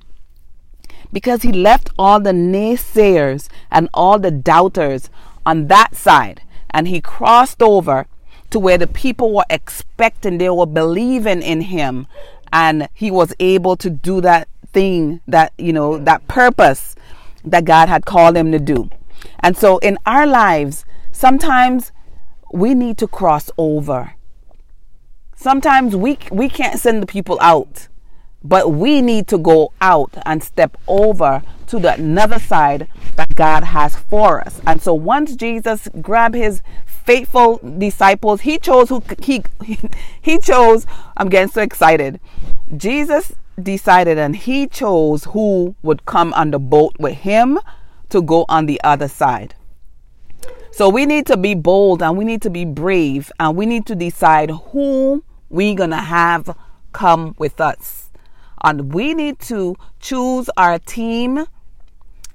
Because 1.12 1.42
he 1.42 1.52
left 1.52 1.90
all 1.98 2.20
the 2.20 2.32
naysayers 2.32 3.48
and 3.70 3.90
all 3.92 4.18
the 4.18 4.30
doubters 4.30 5.10
on 5.44 5.66
that 5.66 5.94
side 5.94 6.40
and 6.72 6.88
he 6.88 7.00
crossed 7.00 7.62
over 7.62 8.06
to 8.50 8.58
where 8.58 8.78
the 8.78 8.86
people 8.86 9.34
were 9.34 9.44
expecting, 9.50 10.38
they 10.38 10.48
were 10.48 10.66
believing 10.66 11.42
in 11.42 11.62
him, 11.62 12.06
and 12.52 12.88
he 12.92 13.10
was 13.10 13.34
able 13.38 13.76
to 13.76 13.90
do 13.90 14.20
that 14.20 14.48
thing 14.72 15.20
that, 15.26 15.52
you 15.58 15.72
know, 15.72 15.98
that 15.98 16.26
purpose 16.28 16.96
that 17.44 17.64
God 17.64 17.88
had 17.88 18.04
called 18.04 18.36
him 18.36 18.52
to 18.52 18.58
do. 18.58 18.90
And 19.40 19.56
so 19.56 19.78
in 19.78 19.98
our 20.06 20.26
lives, 20.26 20.84
sometimes 21.12 21.92
we 22.52 22.74
need 22.74 22.98
to 22.98 23.06
cross 23.06 23.50
over. 23.56 24.14
Sometimes 25.42 25.96
we 25.96 26.18
we 26.30 26.48
can't 26.48 26.78
send 26.78 27.02
the 27.02 27.06
people 27.06 27.36
out, 27.40 27.88
but 28.44 28.74
we 28.74 29.02
need 29.02 29.26
to 29.26 29.38
go 29.38 29.72
out 29.80 30.12
and 30.24 30.40
step 30.40 30.76
over 30.86 31.42
to 31.66 31.80
the 31.80 31.94
another 31.94 32.38
side 32.38 32.86
that 33.16 33.34
God 33.34 33.64
has 33.64 33.96
for 33.96 34.40
us. 34.40 34.60
And 34.68 34.80
so 34.80 34.94
once 34.94 35.34
Jesus 35.34 35.88
grabbed 36.00 36.36
his 36.36 36.62
faithful 36.86 37.58
disciples, 37.76 38.42
he 38.42 38.56
chose 38.56 38.88
who 38.88 39.02
he 39.20 39.42
he 40.22 40.38
chose. 40.38 40.86
I'm 41.16 41.28
getting 41.28 41.50
so 41.50 41.60
excited. 41.60 42.20
Jesus 42.76 43.32
decided 43.60 44.18
and 44.18 44.36
he 44.36 44.68
chose 44.68 45.24
who 45.24 45.74
would 45.82 46.04
come 46.04 46.32
on 46.34 46.52
the 46.52 46.60
boat 46.60 46.94
with 47.00 47.14
him 47.14 47.58
to 48.10 48.22
go 48.22 48.46
on 48.48 48.66
the 48.66 48.80
other 48.84 49.08
side. 49.08 49.56
So 50.70 50.88
we 50.88 51.04
need 51.04 51.26
to 51.26 51.36
be 51.36 51.56
bold 51.56 52.00
and 52.00 52.16
we 52.16 52.24
need 52.24 52.42
to 52.42 52.50
be 52.50 52.64
brave 52.64 53.32
and 53.40 53.56
we 53.56 53.66
need 53.66 53.86
to 53.86 53.96
decide 53.96 54.52
who 54.70 55.24
we're 55.52 55.76
going 55.76 55.90
to 55.90 55.96
have 55.96 56.56
come 56.92 57.34
with 57.38 57.60
us. 57.60 58.10
And 58.64 58.92
we 58.92 59.14
need 59.14 59.38
to 59.40 59.76
choose 60.00 60.48
our 60.56 60.78
team 60.78 61.46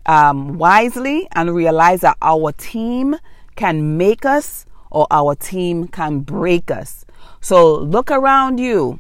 um, 0.06 0.58
wisely 0.58 1.28
and 1.34 1.54
realize 1.54 2.02
that 2.02 2.18
our 2.22 2.52
team 2.54 3.18
can 3.56 3.98
make 3.98 4.26
us 4.26 4.66
or 4.92 5.08
our 5.12 5.36
team 5.36 5.88
can 5.88 6.20
break 6.20 6.72
us. 6.72 7.06
So 7.42 7.76
look 7.76 8.12
around 8.12 8.60
you. 8.60 9.00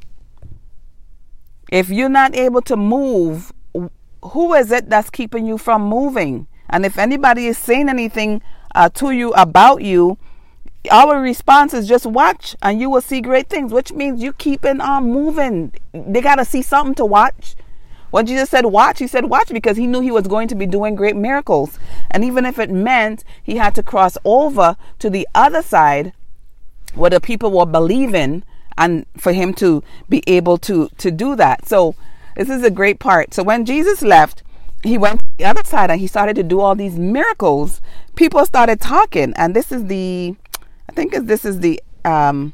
If 1.71 1.89
you're 1.89 2.09
not 2.09 2.35
able 2.35 2.61
to 2.61 2.75
move, 2.75 3.53
who 4.23 4.53
is 4.53 4.71
it 4.71 4.89
that's 4.89 5.09
keeping 5.09 5.45
you 5.45 5.57
from 5.57 5.83
moving? 5.83 6.47
And 6.69 6.85
if 6.85 6.97
anybody 6.97 7.47
is 7.47 7.57
saying 7.57 7.87
anything 7.87 8.41
uh, 8.73 8.89
to 8.89 9.11
you 9.11 9.31
about 9.33 9.83
you, 9.83 10.17
our 10.89 11.19
response 11.19 11.73
is 11.73 11.87
just 11.87 12.05
watch 12.05 12.55
and 12.61 12.79
you 12.79 12.89
will 12.89 13.01
see 13.01 13.21
great 13.21 13.49
things, 13.49 13.71
which 13.73 13.91
means 13.91 14.21
you 14.21 14.33
keeping 14.33 14.81
on 14.81 15.11
moving. 15.11 15.73
They 15.93 16.21
got 16.21 16.35
to 16.35 16.45
see 16.45 16.61
something 16.61 16.95
to 16.95 17.05
watch. 17.05 17.55
When 18.09 18.25
Jesus 18.25 18.49
said 18.49 18.65
watch, 18.65 18.99
he 18.99 19.07
said 19.07 19.25
watch 19.25 19.49
because 19.49 19.77
he 19.77 19.87
knew 19.87 19.99
he 19.99 20.11
was 20.11 20.27
going 20.27 20.47
to 20.47 20.55
be 20.55 20.65
doing 20.65 20.95
great 20.95 21.15
miracles. 21.15 21.77
And 22.11 22.23
even 22.23 22.45
if 22.45 22.57
it 22.57 22.69
meant 22.69 23.23
he 23.43 23.57
had 23.57 23.75
to 23.75 23.83
cross 23.83 24.17
over 24.23 24.77
to 24.99 25.09
the 25.09 25.27
other 25.35 25.61
side 25.61 26.13
where 26.93 27.09
the 27.09 27.19
people 27.19 27.51
were 27.51 27.65
believing 27.65 28.43
and 28.77 29.05
for 29.17 29.33
him 29.33 29.53
to 29.55 29.83
be 30.07 30.23
able 30.27 30.57
to 30.59 30.89
to 30.97 31.11
do 31.11 31.35
that. 31.35 31.67
So 31.67 31.95
this 32.35 32.49
is 32.49 32.63
a 32.63 32.71
great 32.71 32.99
part. 32.99 33.33
So 33.33 33.43
when 33.43 33.65
Jesus 33.65 34.01
left, 34.01 34.43
he 34.83 34.97
went 34.97 35.19
to 35.19 35.25
the 35.37 35.45
other 35.45 35.63
side 35.65 35.89
and 35.89 35.99
he 35.99 36.07
started 36.07 36.35
to 36.35 36.43
do 36.43 36.59
all 36.59 36.75
these 36.75 36.97
miracles. 36.97 37.81
People 38.15 38.45
started 38.45 38.79
talking, 38.79 39.33
and 39.35 39.55
this 39.55 39.71
is 39.71 39.85
the, 39.85 40.35
I 40.89 40.93
think 40.93 41.13
this 41.27 41.45
is 41.45 41.59
the 41.59 41.81
um, 42.05 42.53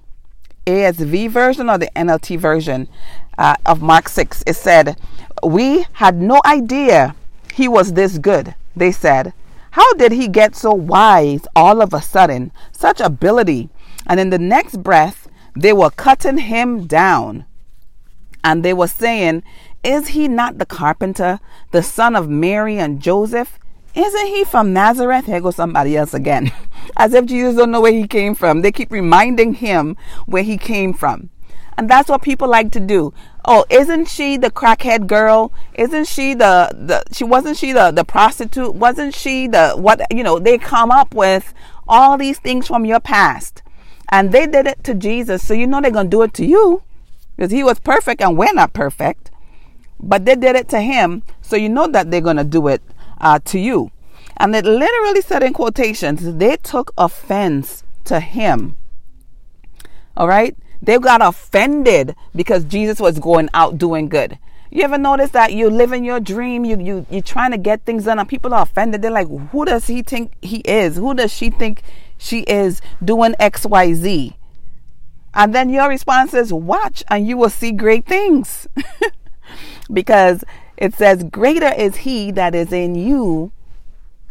ASV 0.66 1.30
version 1.30 1.70
or 1.70 1.78
the 1.78 1.92
NLT 1.96 2.40
version 2.40 2.88
uh, 3.38 3.56
of 3.66 3.82
Mark 3.82 4.10
6. 4.10 4.44
It 4.48 4.56
said, 4.56 4.98
We 5.44 5.86
had 5.94 6.22
no 6.22 6.42
idea 6.46 7.16
he 7.54 7.68
was 7.68 7.94
this 7.94 8.18
good. 8.18 8.56
They 8.76 8.92
said, 8.92 9.34
How 9.72 9.94
did 9.94 10.12
he 10.12 10.28
get 10.28 10.56
so 10.56 10.74
wise 10.74 11.46
all 11.56 11.82
of 11.82 11.94
a 11.94 12.02
sudden? 12.02 12.52
Such 12.72 13.00
ability. 13.00 13.70
And 14.08 14.20
in 14.20 14.30
the 14.30 14.40
next 14.40 14.84
breath, 14.84 15.28
they 15.56 15.74
were 15.74 15.92
cutting 15.92 16.40
him 16.40 16.88
down. 16.88 17.46
And 18.44 18.64
they 18.64 18.74
were 18.74 18.88
saying, 18.88 19.44
Is 19.84 20.10
he 20.10 20.28
not 20.28 20.58
the 20.58 20.66
carpenter, 20.66 21.40
the 21.72 21.84
son 21.84 22.16
of 22.16 22.30
Mary 22.30 22.78
and 22.80 23.02
Joseph? 23.02 23.60
Isn't 23.96 24.28
he 24.28 24.44
from 24.44 24.74
Nazareth? 24.74 25.28
Here 25.28 25.40
goes 25.40 25.56
somebody 25.56 25.96
else 25.96 26.14
again. 26.14 26.52
As 26.98 27.14
if 27.14 27.26
Jesus 27.26 27.56
don't 27.56 27.72
know 27.72 27.82
where 27.82 27.92
he 27.92 28.08
came 28.08 28.34
from. 28.34 28.62
They 28.62 28.72
keep 28.72 28.92
reminding 28.92 29.56
him 29.56 29.98
where 30.26 30.44
he 30.44 30.58
came 30.58 30.94
from. 30.94 31.30
And 31.78 31.90
that's 31.90 32.10
what 32.10 32.22
people 32.22 32.48
like 32.48 32.72
to 32.72 32.80
do. 32.80 33.14
Oh, 33.46 33.66
isn't 33.70 34.08
she 34.08 34.38
the 34.38 34.52
crackhead 34.52 35.08
girl? 35.08 35.52
Isn't 35.74 36.08
she 36.08 36.34
the, 36.34 36.70
the 36.74 37.04
she 37.12 37.24
wasn't 37.24 37.58
she 37.58 37.72
the, 37.72 37.92
the 37.92 38.04
prostitute? 38.04 38.76
Wasn't 38.76 39.14
she 39.14 39.48
the 39.48 39.72
what 39.72 40.02
you 40.12 40.24
know, 40.24 40.40
they 40.40 40.58
come 40.58 40.92
up 40.92 41.14
with 41.14 41.54
all 41.88 42.18
these 42.18 42.40
things 42.40 42.68
from 42.68 42.86
your 42.86 43.00
past. 43.00 43.62
And 44.10 44.32
they 44.32 44.46
did 44.46 44.68
it 44.68 44.84
to 44.84 44.94
Jesus, 44.94 45.46
so 45.46 45.54
you 45.54 45.66
know 45.66 45.82
they're 45.82 45.92
gonna 45.92 46.10
do 46.10 46.22
it 46.22 46.34
to 46.36 46.46
you. 46.46 46.84
Because 47.36 47.52
he 47.52 47.64
was 47.64 47.80
perfect 47.80 48.22
and 48.22 48.38
we're 48.38 48.54
not 48.54 48.74
perfect. 48.74 49.32
But 50.00 50.26
they 50.26 50.36
did 50.36 50.56
it 50.56 50.68
to 50.70 50.82
him, 50.82 51.24
so 51.42 51.56
you 51.56 51.70
know 51.70 51.88
that 51.88 52.12
they're 52.12 52.22
gonna 52.22 52.44
do 52.44 52.68
it 52.68 52.82
uh, 53.24 53.40
to 53.46 53.58
you. 53.58 53.90
And 54.38 54.56
it 54.56 54.66
literally 54.66 55.22
said 55.22 55.42
in 55.42 55.54
quotations, 55.54 56.36
they 56.36 56.58
took 56.58 56.94
offense 56.98 57.84
to 58.04 58.20
him. 58.20 58.76
All 60.16 60.28
right? 60.28 60.56
They 60.82 61.00
got 61.00 61.22
offended 61.22 62.16
because 62.36 62.66
Jesus 62.66 63.00
was 63.00 63.18
going 63.18 63.50
out 63.54 63.78
doing 63.78 64.10
good. 64.10 64.38
You 64.70 64.84
ever 64.84 64.98
notice 64.98 65.30
that 65.32 65.54
you're 65.54 65.72
living 65.72 66.04
your 66.04 66.20
dream, 66.20 66.66
you 66.66 66.80
you 66.80 67.06
you're 67.10 67.22
trying 67.22 67.52
to 67.52 67.60
get 67.60 67.86
things 67.86 68.06
done, 68.06 68.18
and 68.18 68.28
people 68.28 68.56
are 68.56 68.64
offended. 68.64 69.04
They're 69.04 69.12
like, 69.12 69.28
"Who 69.52 69.66
does 69.66 69.86
he 69.86 70.02
think 70.02 70.34
he 70.42 70.58
is? 70.62 70.96
Who 70.96 71.14
does 71.14 71.32
she 71.32 71.52
think 71.52 71.84
she 72.18 72.40
is 72.42 72.82
doing 73.06 73.36
X, 73.40 73.68
Y, 73.68 73.94
Z?" 73.94 74.36
And 75.36 75.54
then 75.54 75.70
your 75.70 75.88
response 75.88 76.34
is, 76.34 76.52
"Watch, 76.52 77.04
and 77.08 77.28
you 77.28 77.38
will 77.38 77.52
see 77.52 77.72
great 77.72 78.08
things," 78.08 78.68
because 79.94 80.44
it 80.84 80.94
says, 80.94 81.24
"Greater 81.24 81.74
is 81.74 82.04
He 82.08 82.30
that 82.32 82.54
is 82.54 82.74
in 82.74 82.94
you 82.96 83.52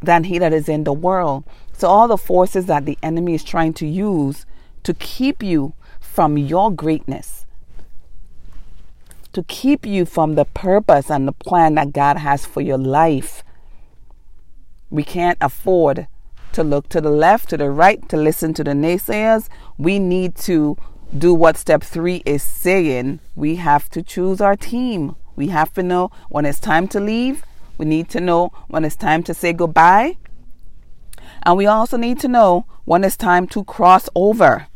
than 0.03 0.25
he 0.25 0.39
that 0.39 0.53
is 0.53 0.69
in 0.69 0.85
the 0.85 0.93
world." 0.93 1.45
So 1.73 1.89
all 1.89 2.09
the 2.09 2.19
forces 2.19 2.67
that 2.67 2.85
the 2.85 2.99
enemy 3.03 3.35
is 3.35 3.43
trying 3.43 3.73
to 3.75 3.87
use 3.87 4.45
to 4.83 4.93
keep 4.93 5.43
you 5.43 5.73
from 5.99 6.37
your 6.37 6.71
greatness, 6.71 7.47
to 9.33 9.43
keep 9.45 9.87
you 9.87 10.05
from 10.05 10.35
the 10.35 10.45
purpose 10.45 11.11
and 11.11 11.27
the 11.27 11.33
plan 11.33 11.75
that 11.77 11.95
God 11.95 12.19
has 12.19 12.45
for 12.45 12.61
your 12.61 12.79
life. 12.79 13.43
We 14.91 15.05
can't 15.05 15.39
afford 15.41 16.07
to 16.53 16.63
look 16.63 16.91
to 16.91 17.01
the 17.01 17.11
left, 17.11 17.49
to 17.49 17.57
the 17.57 17.71
right, 17.71 18.07
to 18.11 18.19
listen 18.19 18.53
to 18.55 18.65
the 18.65 18.73
naysayers. 18.73 19.49
We 19.79 19.99
need 19.99 20.37
to 20.49 20.77
do 21.17 21.33
what 21.33 21.57
step 21.57 21.83
three 21.83 22.23
is 22.27 22.43
saying. 22.43 23.21
We 23.35 23.57
have 23.57 23.89
to 23.91 24.03
choose 24.03 24.43
our 24.43 24.57
team. 24.57 25.17
We 25.37 25.49
have 25.49 25.73
to 25.75 25.83
know 25.83 26.11
when 26.29 26.45
it's 26.45 26.61
time 26.61 26.89
to 26.89 27.01
leave. 27.01 27.45
We 27.79 27.87
need 27.87 28.09
to 28.11 28.21
know 28.21 28.53
when 28.69 28.85
it's 28.85 28.97
time 28.97 29.23
to 29.25 29.35
say 29.35 29.53
goodbye. 29.53 30.17
And 31.43 31.57
we 31.57 31.67
also 31.67 31.97
need 31.97 32.21
to 32.21 32.29
know 32.29 32.67
when 32.85 33.05
it's 33.05 33.17
time 33.17 33.47
to 33.49 33.65
cross 33.65 34.09
over. 34.15 34.67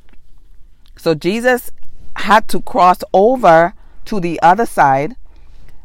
So 0.96 1.14
Jesus 1.14 1.70
had 2.16 2.48
to 2.48 2.60
cross 2.60 3.04
over 3.12 3.74
to 4.06 4.20
the 4.20 4.40
other 4.42 4.66
side. 4.66 5.16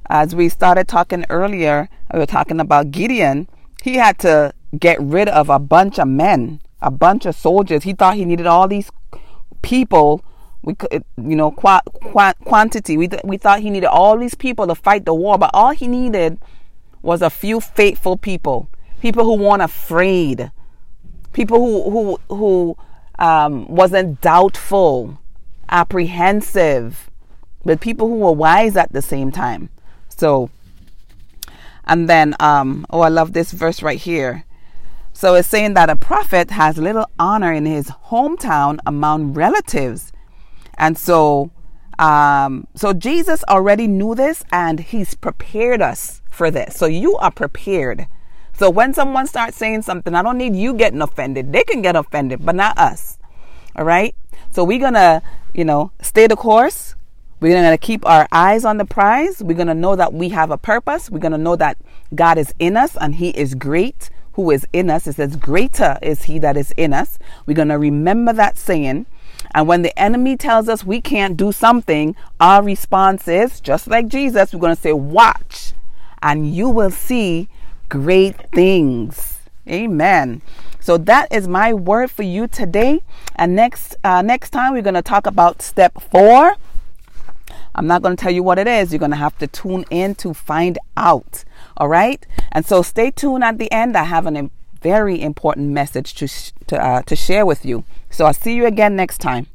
As 0.09 0.35
we 0.35 0.49
started 0.49 0.87
talking 0.87 1.25
earlier, 1.29 1.89
we 2.13 2.19
were 2.19 2.25
talking 2.25 2.59
about 2.59 2.91
Gideon. 2.91 3.47
He 3.83 3.95
had 3.95 4.17
to 4.19 4.53
get 4.77 4.99
rid 5.01 5.27
of 5.29 5.49
a 5.49 5.59
bunch 5.59 5.99
of 5.99 6.07
men, 6.07 6.61
a 6.81 6.91
bunch 6.91 7.25
of 7.25 7.35
soldiers. 7.35 7.83
He 7.83 7.93
thought 7.93 8.15
he 8.15 8.25
needed 8.25 8.47
all 8.47 8.67
these 8.67 8.89
people. 9.61 10.23
We 10.63 10.75
you 11.17 11.35
know, 11.35 11.51
qu- 11.51 11.79
qu- 12.01 12.33
quantity. 12.45 12.97
We 12.97 13.09
we 13.23 13.37
thought 13.37 13.61
he 13.61 13.69
needed 13.69 13.87
all 13.87 14.17
these 14.17 14.35
people 14.35 14.67
to 14.67 14.75
fight 14.75 15.05
the 15.05 15.13
war, 15.13 15.37
but 15.37 15.49
all 15.53 15.71
he 15.71 15.87
needed 15.87 16.37
was 17.01 17.21
a 17.21 17.29
few 17.29 17.59
faithful 17.59 18.17
people, 18.17 18.69
people 19.01 19.23
who 19.23 19.35
weren't 19.35 19.61
afraid, 19.63 20.51
people 21.33 21.57
who 21.59 21.89
who 21.89 22.19
who 22.35 22.77
um, 23.19 23.67
wasn't 23.67 24.21
doubtful, 24.21 25.19
apprehensive, 25.69 27.09
but 27.65 27.79
people 27.81 28.07
who 28.07 28.17
were 28.17 28.31
wise 28.31 28.75
at 28.77 28.91
the 28.93 29.01
same 29.01 29.31
time. 29.31 29.69
So 30.09 30.49
And 31.85 32.07
then, 32.07 32.35
um, 32.39 32.85
oh, 32.89 33.01
I 33.01 33.09
love 33.09 33.33
this 33.33 33.51
verse 33.51 33.81
right 33.81 33.99
here. 33.99 34.45
So 35.13 35.35
it's 35.35 35.47
saying 35.47 35.73
that 35.73 35.89
a 35.89 35.95
prophet 35.95 36.51
has 36.51 36.77
little 36.77 37.05
honor 37.19 37.51
in 37.51 37.65
his 37.65 37.87
hometown 38.09 38.79
among 38.85 39.33
relatives. 39.33 40.10
And 40.77 40.97
so, 40.97 41.51
um, 41.99 42.67
so 42.75 42.93
Jesus 42.93 43.43
already 43.49 43.87
knew 43.87 44.15
this 44.15 44.43
and 44.51 44.79
he's 44.79 45.13
prepared 45.13 45.81
us 45.81 46.21
for 46.29 46.49
this. 46.49 46.75
So 46.75 46.85
you 46.85 47.17
are 47.17 47.31
prepared. 47.31 48.07
So 48.53 48.69
when 48.69 48.93
someone 48.93 49.27
starts 49.27 49.57
saying 49.57 49.83
something, 49.83 50.13
I 50.13 50.21
don't 50.21 50.37
need 50.37 50.55
you 50.55 50.73
getting 50.73 51.01
offended. 51.01 51.51
They 51.51 51.63
can 51.63 51.81
get 51.81 51.95
offended, 51.95 52.45
but 52.45 52.55
not 52.55 52.77
us. 52.77 53.17
All 53.75 53.85
right. 53.85 54.15
So 54.51 54.63
we're 54.63 54.79
going 54.79 54.93
to, 54.93 55.21
you 55.53 55.65
know, 55.65 55.91
stay 56.01 56.27
the 56.27 56.35
course. 56.35 56.95
We're 57.39 57.53
going 57.53 57.71
to 57.71 57.77
keep 57.77 58.05
our 58.05 58.27
eyes 58.31 58.65
on 58.65 58.77
the 58.77 58.85
prize. 58.85 59.41
We're 59.41 59.55
going 59.55 59.67
to 59.67 59.73
know 59.73 59.95
that 59.95 60.13
we 60.13 60.29
have 60.29 60.51
a 60.51 60.57
purpose. 60.57 61.09
We're 61.09 61.19
going 61.19 61.31
to 61.31 61.37
know 61.37 61.55
that 61.55 61.77
God 62.13 62.37
is 62.37 62.53
in 62.59 62.77
us 62.77 62.95
and 62.99 63.15
He 63.15 63.29
is 63.29 63.55
great. 63.55 64.09
Who 64.33 64.51
is 64.51 64.67
in 64.71 64.89
us? 64.89 65.07
It 65.07 65.15
says, 65.15 65.35
Greater 65.35 65.97
is 66.01 66.23
He 66.23 66.37
that 66.39 66.55
is 66.55 66.71
in 66.77 66.93
us. 66.93 67.17
We're 67.45 67.55
going 67.55 67.69
to 67.69 67.79
remember 67.79 68.31
that 68.33 68.57
saying. 68.57 69.07
And 69.53 69.67
when 69.67 69.81
the 69.81 69.97
enemy 69.99 70.37
tells 70.37 70.69
us 70.69 70.83
we 70.83 71.01
can't 71.01 71.35
do 71.37 71.51
something, 71.51 72.15
our 72.39 72.63
response 72.63 73.27
is 73.27 73.59
just 73.59 73.87
like 73.87 74.07
Jesus, 74.07 74.53
we're 74.53 74.59
going 74.59 74.75
to 74.75 74.81
say, 74.81 74.93
Watch, 74.93 75.73
and 76.21 76.53
you 76.53 76.69
will 76.69 76.91
see 76.91 77.49
great 77.89 78.49
things. 78.51 79.39
Amen. 79.67 80.41
So 80.79 80.97
that 80.97 81.31
is 81.31 81.47
my 81.47 81.73
word 81.73 82.09
for 82.09 82.23
you 82.23 82.47
today. 82.47 83.01
And 83.35 83.55
next 83.55 83.95
uh, 84.03 84.21
next 84.21 84.49
time 84.49 84.73
we're 84.73 84.81
going 84.81 84.95
to 84.95 85.01
talk 85.01 85.27
about 85.27 85.61
step 85.61 86.01
four. 86.01 86.55
I'm 87.75 87.87
not 87.87 88.01
going 88.01 88.15
to 88.15 88.21
tell 88.21 88.31
you 88.31 88.43
what 88.43 88.59
it 88.59 88.67
is. 88.67 88.91
You're 88.91 88.99
going 88.99 89.11
to 89.11 89.17
have 89.17 89.37
to 89.37 89.47
tune 89.47 89.85
in 89.89 90.15
to 90.15 90.33
find 90.33 90.77
out. 90.97 91.43
All 91.77 91.87
right. 91.87 92.25
And 92.51 92.65
so 92.65 92.81
stay 92.81 93.11
tuned 93.11 93.43
at 93.43 93.57
the 93.57 93.71
end. 93.71 93.95
I 93.95 94.03
have 94.03 94.25
a 94.25 94.49
very 94.81 95.21
important 95.21 95.69
message 95.69 96.13
to 96.15 96.27
to 96.67 96.83
uh, 96.83 97.01
to 97.03 97.15
share 97.15 97.45
with 97.45 97.65
you. 97.65 97.83
So 98.09 98.25
I'll 98.25 98.33
see 98.33 98.55
you 98.55 98.65
again 98.65 98.95
next 98.95 99.19
time. 99.19 99.47